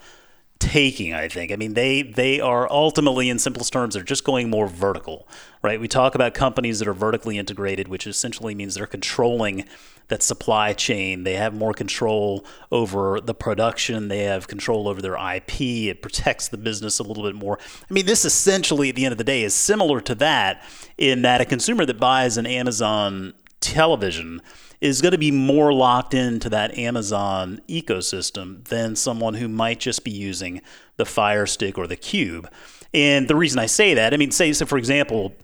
taking 0.61 1.13
i 1.13 1.29
think 1.29 1.53
i 1.53 1.57
mean 1.57 1.75
they 1.75 2.03
they 2.03 2.41
are 2.41 2.71
ultimately 2.71 3.29
in 3.29 3.39
simplest 3.39 3.73
terms 3.73 3.95
they're 3.95 4.03
just 4.03 4.25
going 4.25 4.49
more 4.49 4.67
vertical 4.67 5.29
right? 5.65 5.81
We 5.81 5.89
talk 5.89 6.15
about 6.15 6.35
companies 6.35 6.79
that 6.79 6.87
are 6.87 6.95
vertically 6.95 7.39
integrated 7.39 7.89
which 7.89 8.07
essentially 8.07 8.55
means 8.55 8.75
they're 8.75 8.87
controlling 8.87 9.65
that 10.09 10.23
supply 10.23 10.75
chain. 10.75 11.25
They 11.25 11.35
have 11.35 11.55
more 11.55 11.73
control 11.73 12.45
over 12.71 13.19
the 13.21 13.35
production. 13.35 14.09
They 14.09 14.25
have 14.25 14.47
control 14.47 14.87
over 14.87 15.01
their 15.01 15.17
ip 15.35 15.61
it 15.61 16.03
protects 16.03 16.49
the 16.49 16.59
business 16.59 16.99
a 16.99 17.03
little 17.03 17.25
bit 17.25 17.35
more. 17.35 17.59
I 17.59 17.93
mean 17.93 18.07
this 18.07 18.25
essentially 18.25 18.91
at 18.91 18.95
the 18.95 19.07
end 19.07 19.13
of 19.13 19.19
the 19.19 19.25
day 19.25 19.43
is 19.43 19.55
similar 19.55 20.01
to 20.03 20.15
that 20.17 20.63
in 20.99 21.23
that 21.23 21.41
a 21.41 21.45
consumer 21.45 21.87
that 21.87 21.99
buys 21.99 22.37
an 22.37 22.47
amazon 22.47 23.33
television 23.61 24.43
is 24.85 25.01
going 25.01 25.13
to 25.13 25.19
be 25.19 25.31
more 25.31 25.73
locked 25.73 26.13
into 26.13 26.51
that 26.51 26.77
Amazon 26.77 27.59
ecosystem 27.69 28.63
than 28.69 28.95
someone 28.95 29.33
who 29.33 29.49
might 29.49 29.81
just 29.81 30.05
be 30.05 30.11
using 30.11 30.61
the 30.97 31.07
Fire 31.07 31.47
Stick 31.47 31.79
or 31.79 31.87
the 31.87 31.97
Cube. 31.97 32.51
And 32.93 33.27
the 33.27 33.35
reason 33.35 33.59
I 33.59 33.65
say 33.65 33.95
that, 33.95 34.13
I 34.13 34.19
mean, 34.19 34.31
say, 34.31 34.53
so 34.53 34.67
for 34.67 34.77
example, 34.77 35.35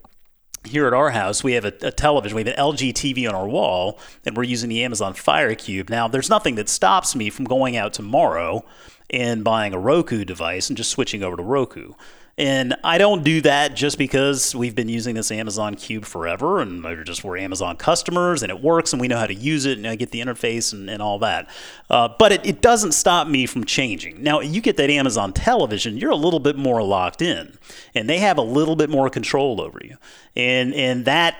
here 0.64 0.87
at 0.87 0.93
our 0.93 1.11
house, 1.11 1.43
we 1.43 1.52
have 1.55 1.64
a, 1.64 1.73
a, 1.83 1.90
television. 1.90 2.37
We 2.37 2.45
have 2.45 2.55
an 2.55 2.62
LG 2.62 2.93
TV 2.93 3.29
on 3.29 3.35
our 3.35 3.49
wall, 3.49 3.99
and 4.25 4.37
we're 4.37 4.45
using 4.45 4.69
the 4.69 4.85
Amazon 4.85 5.14
Fire 5.14 5.55
Cube. 5.55 5.88
Now, 5.88 6.09
there's 6.09 6.31
nothing 6.31 6.57
that 6.57 6.69
stops 6.69 7.17
me 7.17 7.31
from 7.31 7.47
going 7.47 7.76
out 7.76 7.95
tomorrow 7.95 8.64
and 9.09 9.43
buying 9.43 9.73
a 9.73 9.79
Roku 9.79 10.25
device 10.25 10.69
and 10.69 10.76
just 10.76 10.90
switching 10.90 11.23
over 11.23 11.37
to 11.37 11.43
Roku. 11.43 11.95
And 12.40 12.75
I 12.82 12.97
don't 12.97 13.23
do 13.23 13.42
that 13.42 13.76
just 13.76 13.99
because 13.99 14.54
we've 14.54 14.75
been 14.75 14.88
using 14.88 15.14
this 15.14 15.30
Amazon 15.30 15.75
Cube 15.75 16.06
forever 16.06 16.61
and 16.61 16.82
we're 16.82 17.04
just 17.04 17.23
we're 17.23 17.37
Amazon 17.37 17.76
customers 17.76 18.42
and 18.42 18.49
it 18.49 18.62
works 18.62 18.94
and 18.94 19.00
we 19.00 19.09
know 19.09 19.18
how 19.18 19.26
to 19.26 19.35
use 19.35 19.66
it 19.66 19.76
and 19.76 19.87
I 19.87 19.94
get 19.94 20.11
the 20.11 20.23
interface 20.23 20.73
and, 20.73 20.88
and 20.88 21.02
all 21.02 21.18
that. 21.18 21.50
Uh, 21.90 22.09
but 22.18 22.32
it, 22.32 22.47
it 22.47 22.62
doesn't 22.62 22.92
stop 22.92 23.28
me 23.28 23.44
from 23.44 23.64
changing. 23.64 24.23
Now, 24.23 24.40
you 24.40 24.62
get 24.62 24.78
that 24.78 24.88
Amazon 24.88 25.35
television, 25.35 25.99
you're 25.99 26.12
a 26.12 26.16
little 26.16 26.40
bit 26.40 26.56
more 26.56 26.82
locked 26.82 27.20
in 27.20 27.59
and 27.94 28.09
they 28.09 28.20
have 28.20 28.38
a 28.38 28.42
little 28.42 28.75
bit 28.75 28.88
more 28.88 29.11
control 29.11 29.61
over 29.61 29.78
you. 29.85 29.99
And, 30.35 30.73
and 30.73 31.04
that 31.04 31.37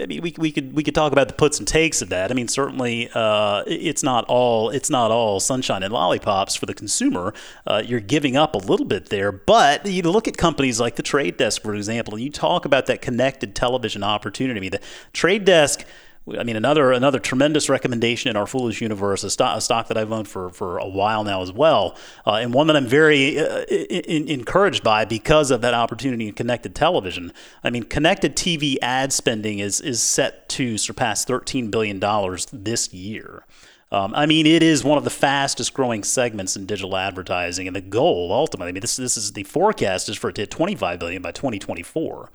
I 0.00 0.06
mean, 0.06 0.22
we, 0.22 0.34
we 0.36 0.52
could 0.52 0.74
we 0.74 0.82
could 0.82 0.94
talk 0.94 1.12
about 1.12 1.28
the 1.28 1.34
puts 1.34 1.58
and 1.58 1.66
takes 1.66 2.02
of 2.02 2.08
that. 2.10 2.30
I 2.30 2.34
mean, 2.34 2.48
certainly 2.48 3.08
uh, 3.14 3.62
it's 3.66 4.02
not 4.02 4.24
all 4.26 4.70
it's 4.70 4.90
not 4.90 5.10
all 5.10 5.40
sunshine 5.40 5.82
and 5.82 5.92
lollipops 5.92 6.54
for 6.54 6.66
the 6.66 6.74
consumer. 6.74 7.32
Uh, 7.66 7.82
you're 7.84 8.00
giving 8.00 8.36
up 8.36 8.54
a 8.54 8.58
little 8.58 8.86
bit 8.86 9.08
there, 9.08 9.32
but 9.32 9.86
you 9.86 10.02
look 10.02 10.28
at 10.28 10.36
companies 10.36 10.80
like 10.80 10.96
the 10.96 11.02
Trade 11.02 11.36
Desk, 11.36 11.62
for 11.62 11.74
example, 11.74 12.14
and 12.14 12.22
you 12.22 12.30
talk 12.30 12.64
about 12.64 12.86
that 12.86 13.00
connected 13.00 13.54
television 13.54 14.02
opportunity. 14.02 14.68
The 14.68 14.80
Trade 15.12 15.44
Desk 15.44 15.84
I 16.28 16.42
mean, 16.42 16.56
another 16.56 16.90
another 16.90 17.20
tremendous 17.20 17.68
recommendation 17.68 18.30
in 18.30 18.36
our 18.36 18.46
foolish 18.48 18.80
universe, 18.80 19.22
a 19.22 19.30
stock, 19.30 19.56
a 19.56 19.60
stock 19.60 19.86
that 19.88 19.96
I've 19.96 20.10
owned 20.10 20.26
for, 20.26 20.50
for 20.50 20.78
a 20.78 20.88
while 20.88 21.22
now 21.22 21.40
as 21.42 21.52
well, 21.52 21.96
uh, 22.26 22.34
and 22.34 22.52
one 22.52 22.66
that 22.66 22.76
I'm 22.76 22.86
very 22.86 23.38
uh, 23.38 23.62
in, 23.62 24.28
encouraged 24.28 24.82
by 24.82 25.04
because 25.04 25.52
of 25.52 25.60
that 25.60 25.72
opportunity 25.72 26.26
in 26.26 26.34
connected 26.34 26.74
television. 26.74 27.32
I 27.62 27.70
mean, 27.70 27.84
connected 27.84 28.34
TV 28.34 28.76
ad 28.82 29.12
spending 29.12 29.60
is 29.60 29.80
is 29.80 30.02
set 30.02 30.48
to 30.50 30.78
surpass 30.78 31.24
13 31.24 31.70
billion 31.70 32.00
dollars 32.00 32.48
this 32.52 32.92
year. 32.92 33.44
Um, 33.92 34.12
I 34.16 34.26
mean, 34.26 34.46
it 34.46 34.64
is 34.64 34.82
one 34.82 34.98
of 34.98 35.04
the 35.04 35.10
fastest 35.10 35.72
growing 35.74 36.02
segments 36.02 36.56
in 36.56 36.66
digital 36.66 36.96
advertising, 36.96 37.68
and 37.68 37.76
the 37.76 37.80
goal 37.80 38.32
ultimately, 38.32 38.70
I 38.70 38.72
mean, 38.72 38.80
this 38.80 38.96
this 38.96 39.16
is 39.16 39.34
the 39.34 39.44
forecast 39.44 40.08
is 40.08 40.16
for 40.16 40.30
it 40.30 40.34
to 40.34 40.42
hit 40.42 40.50
25 40.50 40.98
billion 40.98 41.22
by 41.22 41.30
2024, 41.30 42.32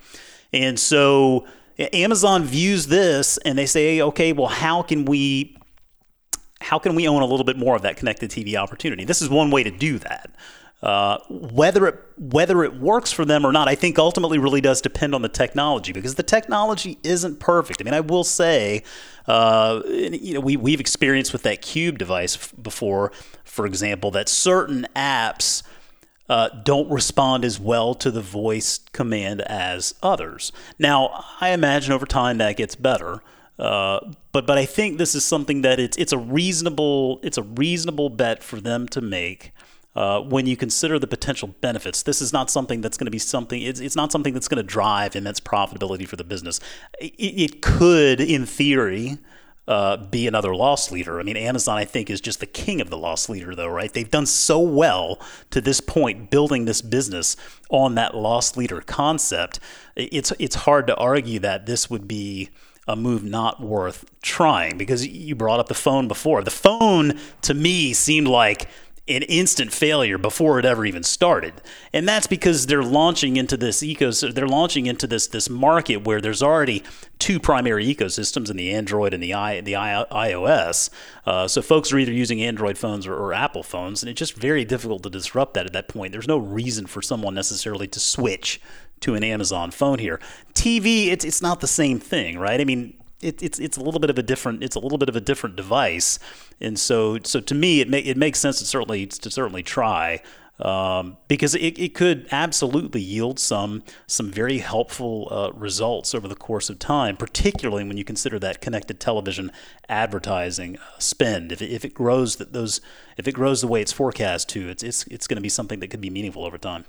and 0.54 0.80
so 0.80 1.44
Amazon 1.78 2.44
views 2.44 2.86
this 2.86 3.38
and 3.38 3.58
they 3.58 3.66
say, 3.66 4.00
okay, 4.00 4.32
well, 4.32 4.48
how 4.48 4.82
can 4.82 5.04
we 5.04 5.56
how 6.60 6.78
can 6.78 6.94
we 6.94 7.08
own 7.08 7.22
a 7.22 7.26
little 7.26 7.44
bit 7.44 7.56
more 7.56 7.74
of 7.74 7.82
that 7.82 7.96
connected 7.96 8.30
TV 8.30 8.54
opportunity? 8.54 9.04
This 9.04 9.20
is 9.20 9.28
one 9.28 9.50
way 9.50 9.62
to 9.62 9.70
do 9.70 9.98
that. 9.98 10.30
Uh, 10.82 11.18
whether 11.28 11.86
it 11.86 11.94
whether 12.18 12.64
it 12.64 12.74
works 12.74 13.12
for 13.12 13.24
them 13.24 13.46
or 13.46 13.52
not, 13.52 13.68
I 13.68 13.76
think 13.76 14.00
ultimately 14.00 14.38
really 14.38 14.60
does 14.60 14.80
depend 14.80 15.14
on 15.14 15.22
the 15.22 15.28
technology 15.28 15.92
because 15.92 16.16
the 16.16 16.24
technology 16.24 16.98
isn't 17.04 17.38
perfect. 17.38 17.80
I 17.80 17.84
mean, 17.84 17.94
I 17.94 18.00
will 18.00 18.24
say, 18.24 18.82
uh, 19.28 19.82
you 19.86 20.34
know, 20.34 20.40
we 20.40 20.56
we've 20.56 20.80
experienced 20.80 21.32
with 21.32 21.42
that 21.42 21.62
Cube 21.62 21.98
device 21.98 22.50
before, 22.52 23.12
for 23.44 23.64
example, 23.64 24.10
that 24.10 24.28
certain 24.28 24.88
apps 24.96 25.62
uh, 26.28 26.48
don't 26.64 26.90
respond 26.90 27.44
as 27.44 27.58
well 27.58 27.94
to 27.94 28.10
the 28.10 28.20
voice 28.20 28.78
command 28.92 29.42
as 29.42 29.94
others. 30.02 30.52
Now, 30.78 31.24
I 31.40 31.50
imagine 31.50 31.92
over 31.92 32.06
time 32.06 32.38
that 32.38 32.56
gets 32.56 32.74
better. 32.74 33.22
Uh, 33.58 34.00
but 34.32 34.46
but 34.46 34.58
I 34.58 34.64
think 34.64 34.98
this 34.98 35.14
is 35.14 35.24
something 35.24 35.62
that 35.62 35.78
it's 35.78 35.96
it's 35.96 36.12
a 36.12 36.18
reasonable 36.18 37.20
it's 37.22 37.36
a 37.36 37.42
reasonable 37.42 38.08
bet 38.08 38.42
for 38.42 38.60
them 38.60 38.88
to 38.88 39.00
make 39.00 39.52
uh, 39.94 40.20
when 40.20 40.46
you 40.46 40.56
consider 40.56 40.98
the 40.98 41.06
potential 41.06 41.54
benefits. 41.60 42.02
This 42.02 42.22
is 42.22 42.32
not 42.32 42.50
something 42.50 42.80
that's 42.80 42.96
going 42.96 43.06
to 43.06 43.10
be 43.10 43.18
something. 43.18 43.60
It's, 43.60 43.80
it's 43.80 43.96
not 43.96 44.10
something 44.10 44.32
that's 44.32 44.48
going 44.48 44.64
to 44.64 44.68
drive 44.68 45.14
immense 45.14 45.40
profitability 45.40 46.08
for 46.08 46.16
the 46.16 46.24
business. 46.24 46.60
It, 47.00 47.12
it 47.18 47.62
could, 47.62 48.20
in 48.20 48.46
theory, 48.46 49.18
uh, 49.68 49.96
be 49.96 50.26
another 50.26 50.54
loss 50.54 50.90
leader. 50.90 51.20
I 51.20 51.22
mean, 51.22 51.36
Amazon, 51.36 51.78
I 51.78 51.84
think, 51.84 52.10
is 52.10 52.20
just 52.20 52.40
the 52.40 52.46
king 52.46 52.80
of 52.80 52.90
the 52.90 52.98
loss 52.98 53.28
leader, 53.28 53.54
though, 53.54 53.68
right? 53.68 53.92
They've 53.92 54.10
done 54.10 54.26
so 54.26 54.58
well 54.58 55.20
to 55.50 55.60
this 55.60 55.80
point 55.80 56.30
building 56.30 56.64
this 56.64 56.82
business 56.82 57.36
on 57.70 57.94
that 57.94 58.16
loss 58.16 58.56
leader 58.56 58.80
concept. 58.80 59.60
It's 59.94 60.32
it's 60.38 60.56
hard 60.56 60.86
to 60.88 60.96
argue 60.96 61.38
that 61.40 61.66
this 61.66 61.88
would 61.88 62.08
be 62.08 62.50
a 62.88 62.96
move 62.96 63.22
not 63.22 63.60
worth 63.60 64.04
trying 64.22 64.76
because 64.76 65.06
you 65.06 65.36
brought 65.36 65.60
up 65.60 65.68
the 65.68 65.74
phone 65.74 66.08
before. 66.08 66.42
The 66.42 66.50
phone 66.50 67.18
to 67.42 67.54
me 67.54 67.92
seemed 67.92 68.26
like 68.26 68.68
an 69.08 69.22
instant 69.22 69.72
failure 69.72 70.16
before 70.16 70.60
it 70.60 70.64
ever 70.64 70.86
even 70.86 71.02
started. 71.02 71.54
And 71.92 72.08
that's 72.08 72.28
because 72.28 72.66
they're 72.66 72.84
launching 72.84 73.36
into 73.36 73.56
this 73.56 73.82
ecosystem, 73.82 74.34
they're 74.34 74.46
launching 74.46 74.86
into 74.86 75.08
this 75.08 75.26
this 75.26 75.50
market 75.50 76.04
where 76.04 76.20
there's 76.20 76.42
already 76.42 76.84
two 77.18 77.40
primary 77.40 77.84
ecosystems 77.84 78.48
in 78.48 78.56
the 78.56 78.72
Android 78.72 79.12
and 79.12 79.20
the 79.20 79.34
i 79.34 79.60
the 79.60 79.74
I, 79.74 80.04
iOS. 80.12 80.88
Uh, 81.26 81.48
so 81.48 81.60
folks 81.62 81.92
are 81.92 81.98
either 81.98 82.12
using 82.12 82.40
Android 82.42 82.78
phones 82.78 83.06
or, 83.06 83.16
or, 83.16 83.32
Apple 83.32 83.64
phones, 83.64 84.02
and 84.02 84.10
it's 84.10 84.18
just 84.18 84.34
very 84.34 84.64
difficult 84.64 85.02
to 85.02 85.10
disrupt 85.10 85.54
that 85.54 85.66
at 85.66 85.72
that 85.72 85.88
point. 85.88 86.12
There's 86.12 86.28
no 86.28 86.38
reason 86.38 86.86
for 86.86 87.02
someone 87.02 87.34
necessarily 87.34 87.88
to 87.88 88.00
switch 88.00 88.60
to 89.00 89.14
an 89.14 89.24
Amazon 89.24 89.72
phone 89.72 89.98
here. 89.98 90.20
TV, 90.54 91.08
it's 91.08 91.24
it's 91.24 91.42
not 91.42 91.58
the 91.58 91.66
same 91.66 91.98
thing, 91.98 92.38
right? 92.38 92.60
I 92.60 92.64
mean, 92.64 92.94
it, 93.22 93.42
it's 93.42 93.58
it's 93.58 93.76
a 93.76 93.80
little 93.80 94.00
bit 94.00 94.10
of 94.10 94.18
a 94.18 94.22
different 94.22 94.62
it's 94.62 94.76
a 94.76 94.80
little 94.80 94.98
bit 94.98 95.08
of 95.08 95.16
a 95.16 95.20
different 95.20 95.56
device, 95.56 96.18
and 96.60 96.78
so 96.78 97.18
so 97.22 97.40
to 97.40 97.54
me 97.54 97.80
it 97.80 97.88
may, 97.88 98.00
it 98.00 98.16
makes 98.16 98.38
sense 98.38 98.58
to 98.58 98.66
certainly 98.66 99.06
to 99.06 99.30
certainly 99.30 99.62
try. 99.62 100.20
Um, 100.60 101.16
because 101.26 101.56
it, 101.56 101.76
it 101.78 101.94
could 101.94 102.28
absolutely 102.30 103.00
yield 103.00 103.40
some 103.40 103.82
some 104.06 104.30
very 104.30 104.58
helpful 104.58 105.26
uh, 105.30 105.50
results 105.58 106.14
over 106.14 106.28
the 106.28 106.36
course 106.36 106.70
of 106.70 106.78
time, 106.78 107.16
particularly 107.16 107.82
when 107.82 107.96
you 107.96 108.04
consider 108.04 108.38
that 108.38 108.60
connected 108.60 109.00
television 109.00 109.50
advertising 109.88 110.76
uh, 110.76 110.98
spend. 110.98 111.50
If 111.50 111.62
it, 111.62 111.72
if 111.72 111.84
it 111.84 111.94
grows 111.94 112.36
that 112.36 112.52
those 112.52 112.80
if 113.16 113.26
it 113.26 113.32
grows 113.32 113.60
the 113.60 113.66
way 113.66 113.80
it's 113.80 113.92
forecast 113.92 114.50
to, 114.50 114.68
it's 114.68 114.82
it's 114.82 115.04
it's 115.08 115.26
going 115.26 115.36
to 115.36 115.42
be 115.42 115.48
something 115.48 115.80
that 115.80 115.88
could 115.88 116.02
be 116.02 116.10
meaningful 116.10 116.44
over 116.44 116.58
time. 116.58 116.84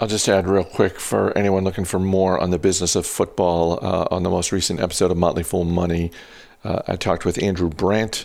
I'll 0.00 0.08
just 0.08 0.26
add 0.30 0.48
real 0.48 0.64
quick 0.64 0.98
for 0.98 1.36
anyone 1.36 1.62
looking 1.62 1.84
for 1.84 1.98
more 1.98 2.40
on 2.40 2.48
the 2.48 2.58
business 2.58 2.96
of 2.96 3.04
football. 3.06 3.78
Uh, 3.84 4.08
on 4.10 4.22
the 4.22 4.30
most 4.30 4.50
recent 4.50 4.80
episode 4.80 5.10
of 5.10 5.18
Motley 5.18 5.42
Fool 5.42 5.64
Money, 5.64 6.10
uh, 6.64 6.80
I 6.88 6.96
talked 6.96 7.26
with 7.26 7.40
Andrew 7.42 7.68
Brandt, 7.68 8.24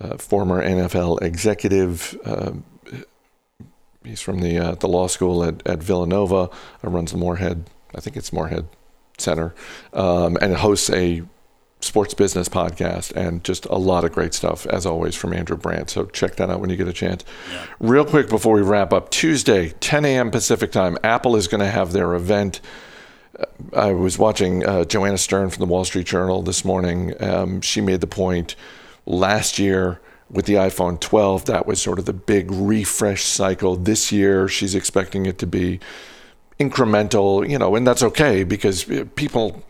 uh, 0.00 0.16
former 0.16 0.64
NFL 0.64 1.20
executive. 1.20 2.16
Uh, 2.24 2.52
he's 4.04 4.20
from 4.20 4.42
the 4.42 4.56
uh, 4.56 4.74
the 4.76 4.86
law 4.86 5.08
school 5.08 5.42
at, 5.42 5.66
at 5.66 5.82
Villanova. 5.82 6.48
runs 6.82 7.10
the 7.10 7.18
Moorad, 7.18 7.64
I 7.96 8.00
think 8.00 8.16
it's 8.16 8.30
Moorad 8.30 8.66
Center, 9.18 9.56
um, 9.92 10.38
and 10.40 10.54
hosts 10.54 10.88
a 10.90 11.22
sports 11.82 12.14
business 12.14 12.48
podcast 12.48 13.12
and 13.12 13.42
just 13.44 13.66
a 13.66 13.76
lot 13.76 14.04
of 14.04 14.12
great 14.12 14.34
stuff 14.34 14.66
as 14.66 14.86
always 14.86 15.14
from 15.14 15.32
Andrew 15.32 15.56
Brandt. 15.56 15.90
So 15.90 16.06
check 16.06 16.36
that 16.36 16.48
out 16.48 16.60
when 16.60 16.70
you 16.70 16.76
get 16.76 16.88
a 16.88 16.92
chance. 16.92 17.24
Yeah. 17.50 17.66
Real 17.80 18.04
quick 18.04 18.28
before 18.28 18.54
we 18.54 18.62
wrap 18.62 18.92
up, 18.92 19.10
Tuesday, 19.10 19.70
10 19.80 20.04
a.m. 20.04 20.30
Pacific 20.30 20.72
time, 20.72 20.96
Apple 21.02 21.36
is 21.36 21.48
going 21.48 21.60
to 21.60 21.70
have 21.70 21.92
their 21.92 22.14
event. 22.14 22.60
I 23.74 23.92
was 23.92 24.18
watching 24.18 24.64
uh, 24.64 24.84
Joanna 24.84 25.18
Stern 25.18 25.50
from 25.50 25.60
the 25.60 25.66
Wall 25.66 25.84
Street 25.84 26.06
Journal 26.06 26.42
this 26.42 26.64
morning. 26.64 27.20
Um, 27.22 27.60
she 27.60 27.80
made 27.80 28.00
the 28.00 28.06
point 28.06 28.54
last 29.04 29.58
year 29.58 30.00
with 30.30 30.46
the 30.46 30.54
iPhone 30.54 30.98
12, 30.98 31.44
that 31.44 31.66
was 31.66 31.80
sort 31.80 31.98
of 31.98 32.06
the 32.06 32.12
big 32.14 32.50
refresh 32.50 33.22
cycle. 33.22 33.76
This 33.76 34.10
year, 34.10 34.48
she's 34.48 34.74
expecting 34.74 35.26
it 35.26 35.36
to 35.38 35.46
be 35.46 35.78
incremental, 36.58 37.48
you 37.48 37.58
know, 37.58 37.76
and 37.76 37.86
that's 37.86 38.02
okay 38.02 38.42
because 38.42 38.84
people 39.14 39.62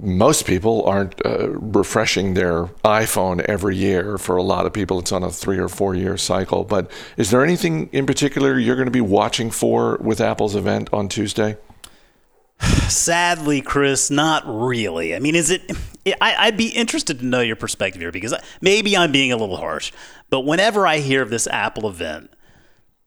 most 0.00 0.46
people 0.46 0.84
aren't 0.84 1.24
uh, 1.24 1.50
refreshing 1.50 2.34
their 2.34 2.66
iPhone 2.84 3.40
every 3.42 3.76
year. 3.76 4.18
For 4.18 4.36
a 4.36 4.42
lot 4.42 4.66
of 4.66 4.72
people, 4.72 4.98
it's 4.98 5.12
on 5.12 5.22
a 5.22 5.30
three 5.30 5.58
or 5.58 5.68
four 5.68 5.94
year 5.94 6.16
cycle. 6.16 6.64
But 6.64 6.90
is 7.16 7.30
there 7.30 7.42
anything 7.44 7.88
in 7.92 8.06
particular 8.06 8.58
you're 8.58 8.76
going 8.76 8.86
to 8.86 8.92
be 8.92 9.00
watching 9.00 9.50
for 9.50 9.98
with 10.00 10.20
Apple's 10.20 10.54
event 10.54 10.88
on 10.92 11.08
Tuesday? 11.08 11.56
Sadly, 12.88 13.60
Chris, 13.60 14.10
not 14.10 14.44
really. 14.46 15.14
I 15.14 15.18
mean, 15.18 15.34
is 15.34 15.50
it? 15.50 15.70
I, 16.20 16.46
would 16.46 16.56
be 16.56 16.68
interested 16.68 17.18
to 17.20 17.24
know 17.24 17.40
your 17.40 17.56
perspective 17.56 18.00
here 18.00 18.12
because 18.12 18.34
maybe 18.60 18.96
I'm 18.96 19.10
being 19.10 19.32
a 19.32 19.36
little 19.36 19.56
harsh, 19.56 19.90
but 20.30 20.40
whenever 20.40 20.86
I 20.86 20.98
hear 20.98 21.22
of 21.22 21.30
this 21.30 21.46
Apple 21.46 21.88
event, 21.88 22.30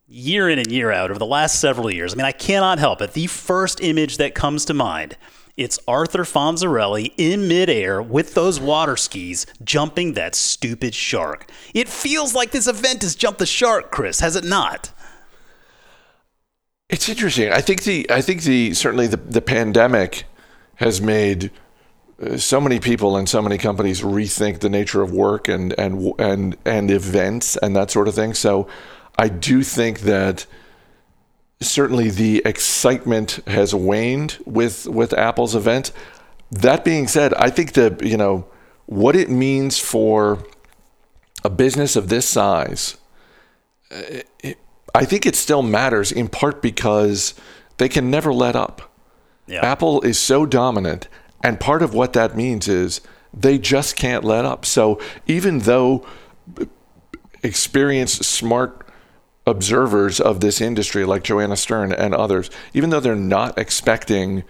year 0.07 0.49
in 0.49 0.57
and 0.57 0.71
year 0.71 0.91
out 0.91 1.11
over 1.11 1.19
the 1.19 1.25
last 1.25 1.59
several 1.59 1.91
years, 1.91 2.13
I 2.13 2.17
mean, 2.17 2.25
I 2.25 2.31
cannot 2.31 2.79
help 2.79 3.01
it. 3.01 3.13
The 3.13 3.27
first 3.27 3.81
image 3.81 4.17
that 4.17 4.33
comes 4.33 4.65
to 4.65 4.73
mind 4.73 5.15
it's 5.57 5.79
Arthur 5.87 6.23
Fonzarelli 6.23 7.13
in 7.17 7.47
midair 7.47 8.01
with 8.01 8.35
those 8.35 8.59
water 8.59 8.95
skis 8.95 9.47
jumping 9.63 10.13
that 10.13 10.35
stupid 10.35 10.93
shark. 10.93 11.49
It 11.73 11.89
feels 11.89 12.35
like 12.35 12.51
this 12.51 12.67
event 12.67 13.01
has 13.01 13.15
jumped 13.15 13.39
the 13.39 13.47
shark, 13.47 13.91
Chris, 13.91 14.19
has 14.19 14.35
it 14.35 14.43
not? 14.43 14.91
It's 16.89 17.09
interesting. 17.09 17.51
I 17.51 17.61
think 17.61 17.83
the 17.83 18.09
I 18.09 18.21
think 18.21 18.43
the 18.43 18.73
certainly 18.73 19.07
the, 19.07 19.17
the 19.17 19.41
pandemic 19.41 20.23
has 20.75 21.01
made 21.01 21.51
uh, 22.21 22.37
so 22.37 22.61
many 22.61 22.79
people 22.79 23.17
and 23.17 23.27
so 23.27 23.41
many 23.41 23.57
companies 23.57 24.01
rethink 24.01 24.59
the 24.59 24.69
nature 24.69 25.01
of 25.01 25.11
work 25.11 25.49
and 25.49 25.77
and 25.77 26.13
and 26.17 26.55
and 26.65 26.89
events 26.89 27.57
and 27.57 27.75
that 27.75 27.91
sort 27.91 28.07
of 28.07 28.15
thing. 28.15 28.33
So 28.33 28.67
I 29.17 29.27
do 29.27 29.63
think 29.63 30.01
that 30.01 30.45
certainly 31.59 32.09
the 32.09 32.41
excitement 32.45 33.39
has 33.47 33.73
waned 33.73 34.37
with 34.45 34.87
with 34.87 35.13
Apple's 35.13 35.55
event. 35.55 35.91
That 36.51 36.85
being 36.85 37.07
said, 37.07 37.33
I 37.33 37.49
think 37.49 37.73
that 37.73 38.03
you 38.03 38.17
know 38.17 38.47
what 38.85 39.15
it 39.15 39.29
means 39.29 39.79
for 39.79 40.43
a 41.43 41.49
business 41.49 41.95
of 41.95 42.09
this 42.09 42.27
size. 42.27 42.97
Uh, 43.91 44.21
it, 44.43 44.57
I 44.93 45.05
think 45.05 45.25
it 45.25 45.35
still 45.35 45.61
matters 45.61 46.11
in 46.11 46.27
part 46.27 46.61
because 46.61 47.35
they 47.77 47.89
can 47.89 48.09
never 48.09 48.33
let 48.33 48.55
up. 48.55 48.91
Yeah. 49.45 49.63
Apple 49.63 50.01
is 50.01 50.19
so 50.19 50.45
dominant, 50.45 51.07
and 51.43 51.59
part 51.59 51.81
of 51.81 51.93
what 51.93 52.13
that 52.13 52.35
means 52.35 52.67
is 52.67 53.01
they 53.33 53.57
just 53.57 53.95
can't 53.95 54.23
let 54.23 54.45
up. 54.45 54.65
So 54.65 54.99
even 55.25 55.59
though 55.59 56.05
uh, 56.59 56.65
experienced, 57.43 58.23
smart 58.23 58.86
observers 59.47 60.19
of 60.19 60.41
this 60.41 60.61
industry, 60.61 61.05
like 61.05 61.23
Joanna 61.23 61.55
Stern 61.55 61.91
and 61.91 62.13
others, 62.13 62.51
even 62.73 62.89
though 62.89 62.99
they're 62.99 63.15
not 63.15 63.57
expecting, 63.57 64.43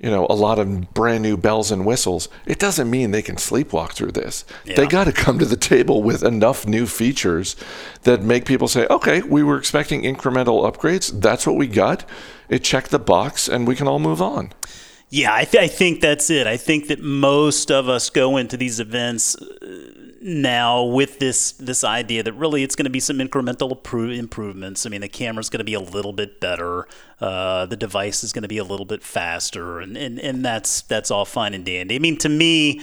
you 0.00 0.10
know, 0.10 0.26
a 0.28 0.34
lot 0.34 0.58
of 0.58 0.92
brand 0.94 1.22
new 1.22 1.36
bells 1.36 1.70
and 1.70 1.84
whistles, 1.84 2.28
it 2.46 2.58
doesn't 2.58 2.90
mean 2.90 3.10
they 3.10 3.22
can 3.22 3.36
sleepwalk 3.36 3.92
through 3.92 4.12
this. 4.12 4.44
Yeah. 4.64 4.76
They 4.76 4.86
got 4.86 5.04
to 5.04 5.12
come 5.12 5.38
to 5.38 5.44
the 5.44 5.56
table 5.56 6.02
with 6.02 6.24
enough 6.24 6.66
new 6.66 6.86
features 6.86 7.54
that 8.02 8.22
make 8.22 8.46
people 8.46 8.68
say, 8.68 8.86
okay, 8.88 9.20
we 9.22 9.42
were 9.42 9.58
expecting 9.58 10.02
incremental 10.02 10.68
upgrades. 10.68 11.20
That's 11.20 11.46
what 11.46 11.56
we 11.56 11.66
got. 11.68 12.08
It 12.48 12.64
checked 12.64 12.90
the 12.90 12.98
box, 12.98 13.48
and 13.48 13.68
we 13.68 13.76
can 13.76 13.86
all 13.86 13.98
move 13.98 14.20
on. 14.20 14.52
Yeah, 15.10 15.34
I, 15.34 15.44
th- 15.44 15.62
I 15.62 15.68
think 15.68 16.00
that's 16.00 16.30
it. 16.30 16.46
I 16.46 16.56
think 16.56 16.88
that 16.88 17.02
most 17.02 17.70
of 17.70 17.86
us 17.86 18.08
go 18.08 18.38
into 18.38 18.56
these 18.56 18.80
events 18.80 19.36
uh, 19.36 19.92
now 20.22 20.84
with 20.84 21.18
this 21.18 21.52
this 21.52 21.84
idea 21.84 22.22
that 22.22 22.32
really 22.34 22.62
it's 22.62 22.76
going 22.76 22.84
to 22.84 22.90
be 22.90 23.00
some 23.00 23.18
incremental 23.18 23.70
improvements. 24.16 24.86
I 24.86 24.88
mean, 24.90 25.00
the 25.00 25.08
camera's 25.08 25.50
going 25.50 25.58
to 25.58 25.64
be 25.64 25.74
a 25.74 25.80
little 25.80 26.12
bit 26.12 26.40
better, 26.40 26.86
uh, 27.20 27.66
the 27.66 27.76
device 27.76 28.24
is 28.24 28.32
going 28.32 28.42
to 28.42 28.48
be 28.48 28.58
a 28.58 28.64
little 28.64 28.86
bit 28.86 29.02
faster, 29.02 29.80
and, 29.80 29.96
and 29.96 30.18
and 30.18 30.44
that's 30.44 30.82
that's 30.82 31.10
all 31.10 31.24
fine 31.24 31.54
and 31.54 31.64
dandy. 31.64 31.96
I 31.96 31.98
mean, 31.98 32.18
to 32.18 32.28
me. 32.28 32.80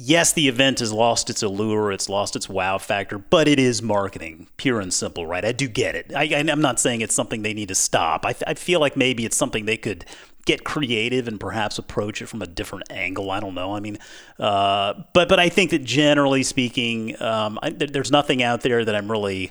Yes, 0.00 0.32
the 0.32 0.46
event 0.46 0.78
has 0.78 0.92
lost 0.92 1.28
its 1.28 1.42
allure, 1.42 1.90
it's 1.90 2.08
lost 2.08 2.36
its 2.36 2.48
wow 2.48 2.78
factor, 2.78 3.18
but 3.18 3.48
it 3.48 3.58
is 3.58 3.82
marketing, 3.82 4.46
pure 4.56 4.78
and 4.78 4.94
simple, 4.94 5.26
right? 5.26 5.44
I 5.44 5.50
do 5.50 5.66
get 5.66 5.96
it. 5.96 6.12
I, 6.14 6.22
I'm 6.36 6.60
not 6.60 6.78
saying 6.78 7.00
it's 7.00 7.16
something 7.16 7.42
they 7.42 7.52
need 7.52 7.66
to 7.66 7.74
stop. 7.74 8.24
I, 8.24 8.32
I 8.46 8.54
feel 8.54 8.78
like 8.78 8.96
maybe 8.96 9.24
it's 9.24 9.36
something 9.36 9.64
they 9.64 9.76
could 9.76 10.04
get 10.46 10.62
creative 10.62 11.26
and 11.26 11.40
perhaps 11.40 11.78
approach 11.78 12.22
it 12.22 12.26
from 12.26 12.42
a 12.42 12.46
different 12.46 12.84
angle. 12.92 13.32
I 13.32 13.40
don't 13.40 13.56
know. 13.56 13.74
I 13.74 13.80
mean, 13.80 13.98
uh, 14.38 14.94
but 15.14 15.28
but 15.28 15.40
I 15.40 15.48
think 15.48 15.72
that 15.72 15.82
generally 15.82 16.44
speaking, 16.44 17.20
um, 17.20 17.58
I, 17.60 17.70
there's 17.70 18.12
nothing 18.12 18.40
out 18.40 18.60
there 18.60 18.84
that 18.84 18.94
I'm 18.94 19.10
really 19.10 19.50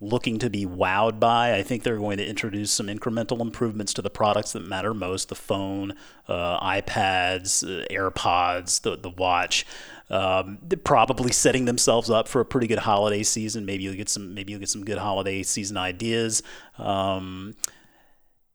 looking 0.00 0.38
to 0.38 0.48
be 0.50 0.64
wowed 0.64 1.18
by. 1.18 1.54
I 1.54 1.62
think 1.62 1.82
they're 1.82 1.98
going 1.98 2.18
to 2.18 2.26
introduce 2.26 2.70
some 2.70 2.86
incremental 2.86 3.40
improvements 3.40 3.92
to 3.94 4.02
the 4.02 4.10
products 4.10 4.52
that 4.52 4.60
matter 4.66 4.94
most: 4.94 5.28
the 5.28 5.34
phone, 5.34 5.94
uh, 6.26 6.60
iPads, 6.60 7.64
uh, 7.64 7.86
AirPods, 7.88 8.82
the 8.82 8.96
the 8.96 9.10
watch. 9.10 9.66
Um, 10.10 10.58
they're 10.62 10.78
probably 10.78 11.32
setting 11.32 11.66
themselves 11.66 12.08
up 12.08 12.28
for 12.28 12.40
a 12.40 12.44
pretty 12.44 12.66
good 12.66 12.78
holiday 12.78 13.22
season. 13.22 13.66
Maybe 13.66 13.84
you'll 13.84 13.94
get 13.94 14.08
some. 14.08 14.34
Maybe 14.34 14.52
you'll 14.52 14.60
get 14.60 14.70
some 14.70 14.84
good 14.84 14.98
holiday 14.98 15.42
season 15.42 15.76
ideas. 15.76 16.42
Um, 16.78 17.54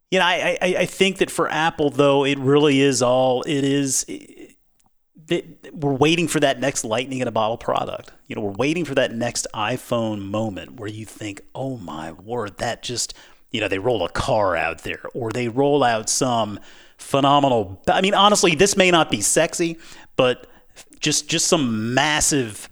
you 0.09 0.19
know, 0.19 0.25
I, 0.25 0.57
I, 0.61 0.75
I 0.79 0.85
think 0.85 1.17
that 1.17 1.31
for 1.31 1.49
Apple 1.49 1.89
though, 1.89 2.23
it 2.23 2.37
really 2.37 2.81
is 2.81 3.01
all 3.01 3.41
it 3.43 3.63
is. 3.63 4.05
It, 4.07 4.42
we're 5.71 5.93
waiting 5.93 6.27
for 6.27 6.39
that 6.39 6.59
next 6.59 6.83
lightning 6.83 7.19
in 7.19 7.27
a 7.27 7.31
bottle 7.31 7.57
product. 7.57 8.11
You 8.27 8.35
know, 8.35 8.41
we're 8.41 8.51
waiting 8.51 8.85
for 8.85 8.95
that 8.95 9.13
next 9.13 9.47
iPhone 9.53 10.21
moment 10.21 10.79
where 10.79 10.89
you 10.89 11.05
think, 11.05 11.41
"Oh 11.53 11.77
my 11.77 12.11
word, 12.11 12.57
that 12.57 12.83
just." 12.83 13.13
You 13.51 13.61
know, 13.61 13.67
they 13.67 13.77
roll 13.77 14.03
a 14.03 14.09
car 14.09 14.55
out 14.55 14.79
there, 14.79 15.03
or 15.13 15.31
they 15.31 15.47
roll 15.47 15.83
out 15.83 16.09
some 16.09 16.59
phenomenal. 16.97 17.83
I 17.87 18.01
mean, 18.01 18.15
honestly, 18.15 18.55
this 18.55 18.75
may 18.75 18.89
not 18.89 19.11
be 19.11 19.21
sexy, 19.21 19.77
but 20.15 20.47
just 20.99 21.29
just 21.29 21.45
some 21.45 21.93
massive 21.93 22.67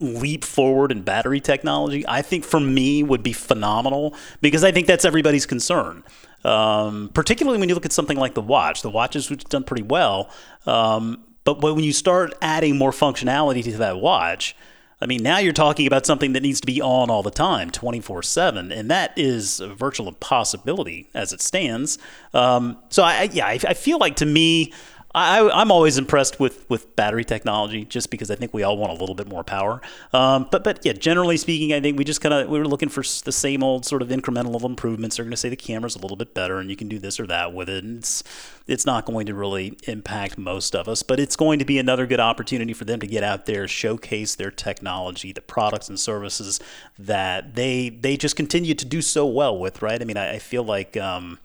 leap 0.00 0.44
forward 0.44 0.92
in 0.92 1.02
battery 1.02 1.40
technology, 1.40 2.04
I 2.06 2.22
think 2.22 2.44
for 2.44 2.60
me 2.60 3.02
would 3.02 3.22
be 3.22 3.32
phenomenal 3.32 4.14
because 4.40 4.64
I 4.64 4.72
think 4.72 4.86
that's 4.86 5.04
everybody's 5.04 5.46
concern. 5.46 6.04
Um, 6.44 7.10
particularly 7.14 7.58
when 7.58 7.68
you 7.70 7.74
look 7.74 7.86
at 7.86 7.92
something 7.92 8.18
like 8.18 8.34
the 8.34 8.42
watch. 8.42 8.82
The 8.82 8.90
watch 8.90 9.14
has 9.14 9.28
done 9.28 9.64
pretty 9.64 9.82
well, 9.82 10.30
um, 10.66 11.24
but 11.44 11.60
when 11.60 11.80
you 11.80 11.92
start 11.92 12.34
adding 12.42 12.76
more 12.76 12.90
functionality 12.90 13.62
to 13.64 13.76
that 13.78 13.98
watch, 13.98 14.56
I 15.00 15.06
mean, 15.06 15.22
now 15.22 15.38
you're 15.38 15.52
talking 15.52 15.86
about 15.86 16.06
something 16.06 16.32
that 16.32 16.42
needs 16.42 16.60
to 16.62 16.66
be 16.66 16.80
on 16.80 17.10
all 17.10 17.22
the 17.22 17.30
time, 17.30 17.70
24 17.70 18.22
7, 18.22 18.72
and 18.72 18.90
that 18.90 19.12
is 19.16 19.60
a 19.60 19.68
virtual 19.68 20.08
impossibility 20.08 21.10
as 21.12 21.32
it 21.32 21.42
stands. 21.42 21.98
Um, 22.32 22.78
so, 22.88 23.02
I, 23.02 23.28
yeah, 23.32 23.46
I, 23.46 23.58
I 23.68 23.74
feel 23.74 23.98
like 23.98 24.16
to 24.16 24.26
me, 24.26 24.72
I, 25.14 25.62
am 25.62 25.70
always 25.70 25.96
impressed 25.96 26.40
with, 26.40 26.68
with 26.68 26.96
battery 26.96 27.24
technology, 27.24 27.84
just 27.84 28.10
because 28.10 28.32
I 28.32 28.34
think 28.34 28.52
we 28.52 28.64
all 28.64 28.76
want 28.76 28.90
a 28.92 28.96
little 28.96 29.14
bit 29.14 29.28
more 29.28 29.44
power. 29.44 29.80
Um, 30.12 30.48
but 30.50 30.64
but 30.64 30.84
yeah, 30.84 30.92
generally 30.92 31.36
speaking, 31.36 31.72
I 31.72 31.80
think 31.80 31.96
we 31.96 32.04
just 32.04 32.20
kind 32.20 32.34
of 32.34 32.48
we 32.48 32.58
were 32.58 32.66
looking 32.66 32.88
for 32.88 33.02
the 33.02 33.30
same 33.30 33.62
old 33.62 33.84
sort 33.86 34.02
of 34.02 34.08
incremental 34.08 34.60
improvements. 34.64 35.16
They're 35.16 35.24
going 35.24 35.30
to 35.30 35.36
say 35.36 35.48
the 35.48 35.56
camera's 35.56 35.94
a 35.94 36.00
little 36.00 36.16
bit 36.16 36.34
better, 36.34 36.58
and 36.58 36.68
you 36.68 36.74
can 36.74 36.88
do 36.88 36.98
this 36.98 37.20
or 37.20 37.26
that 37.28 37.54
with 37.54 37.68
it. 37.68 37.84
And 37.84 37.98
it's 37.98 38.24
it's 38.66 38.84
not 38.84 39.04
going 39.04 39.26
to 39.26 39.34
really 39.34 39.78
impact 39.86 40.36
most 40.36 40.74
of 40.74 40.88
us, 40.88 41.04
but 41.04 41.20
it's 41.20 41.36
going 41.36 41.60
to 41.60 41.64
be 41.64 41.78
another 41.78 42.06
good 42.06 42.20
opportunity 42.20 42.72
for 42.72 42.84
them 42.84 42.98
to 42.98 43.06
get 43.06 43.22
out 43.22 43.46
there, 43.46 43.68
showcase 43.68 44.34
their 44.34 44.50
technology, 44.50 45.32
the 45.32 45.42
products 45.42 45.88
and 45.88 46.00
services 46.00 46.58
that 46.98 47.54
they 47.54 47.88
they 47.88 48.16
just 48.16 48.34
continue 48.34 48.74
to 48.74 48.84
do 48.84 49.00
so 49.00 49.24
well 49.26 49.56
with. 49.56 49.80
Right? 49.80 50.02
I 50.02 50.04
mean, 50.04 50.16
I, 50.16 50.34
I 50.34 50.38
feel 50.40 50.64
like. 50.64 50.96
Um, 50.96 51.38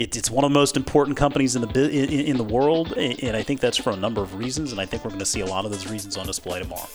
it, 0.00 0.16
it's 0.16 0.30
one 0.30 0.44
of 0.44 0.50
the 0.50 0.58
most 0.58 0.76
important 0.76 1.16
companies 1.16 1.54
in 1.54 1.62
the 1.62 1.90
in, 1.90 2.08
in 2.26 2.36
the 2.38 2.44
world, 2.44 2.94
and 2.94 3.36
I 3.36 3.42
think 3.42 3.60
that's 3.60 3.76
for 3.76 3.90
a 3.90 3.96
number 3.96 4.22
of 4.22 4.34
reasons. 4.34 4.72
And 4.72 4.80
I 4.80 4.86
think 4.86 5.04
we're 5.04 5.10
going 5.10 5.20
to 5.20 5.26
see 5.26 5.42
a 5.42 5.46
lot 5.46 5.66
of 5.66 5.70
those 5.70 5.86
reasons 5.88 6.16
on 6.16 6.26
display 6.26 6.58
tomorrow. 6.58 6.88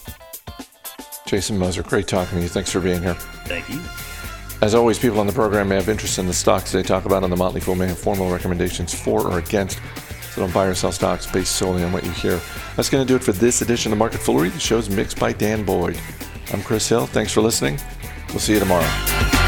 Jason 1.28 1.58
Moser, 1.58 1.84
great 1.84 2.08
talking 2.08 2.40
to 2.40 2.44
you. 2.44 2.50
Thanks 2.50 2.72
for 2.72 2.80
being 2.80 3.02
here. 3.02 3.14
Thank 3.46 3.70
you. 3.70 3.80
As 4.62 4.74
always, 4.74 4.98
people 4.98 5.20
on 5.20 5.28
the 5.28 5.34
program 5.34 5.70
may 5.70 5.76
have 5.76 5.88
interest 5.88 6.18
in 6.18 6.26
the 6.26 6.34
stocks 6.34 6.72
they 6.72 6.82
talk 6.82 7.06
about 7.06 7.24
on 7.24 7.30
the 7.30 7.36
Motley 7.36 7.62
Fool 7.62 7.76
may 7.76 7.88
have 7.88 8.00
formal 8.00 8.32
recommendations 8.32 8.94
for 8.94 9.22
or 9.28 9.38
against. 9.38 9.80
So 10.34 10.42
don't 10.42 10.54
buy 10.54 10.66
or 10.66 10.74
sell 10.74 10.92
stocks 10.92 11.30
based 11.30 11.56
solely 11.56 11.84
on 11.84 11.92
what 11.92 12.04
you 12.04 12.12
hear. 12.12 12.42
That's 12.76 12.90
going 12.90 13.06
to 13.06 13.08
do 13.08 13.16
it 13.16 13.24
for 13.24 13.34
this 13.34 13.62
edition 13.62 13.92
of 13.92 14.00
Market 14.00 14.22
Foolery. 14.22 14.50
The 14.50 14.60
show's 14.60 14.90
mixed 14.90 15.20
by 15.20 15.34
Dan 15.34 15.64
Boyd. 15.64 16.00
I'm 16.52 16.64
Chris 16.64 16.90
Hill. 16.90 17.06
Thanks 17.06 17.32
for 17.32 17.42
listening. 17.42 17.80
We'll 18.30 18.40
see 18.40 18.54
you 18.54 18.60
tomorrow. 18.60 19.45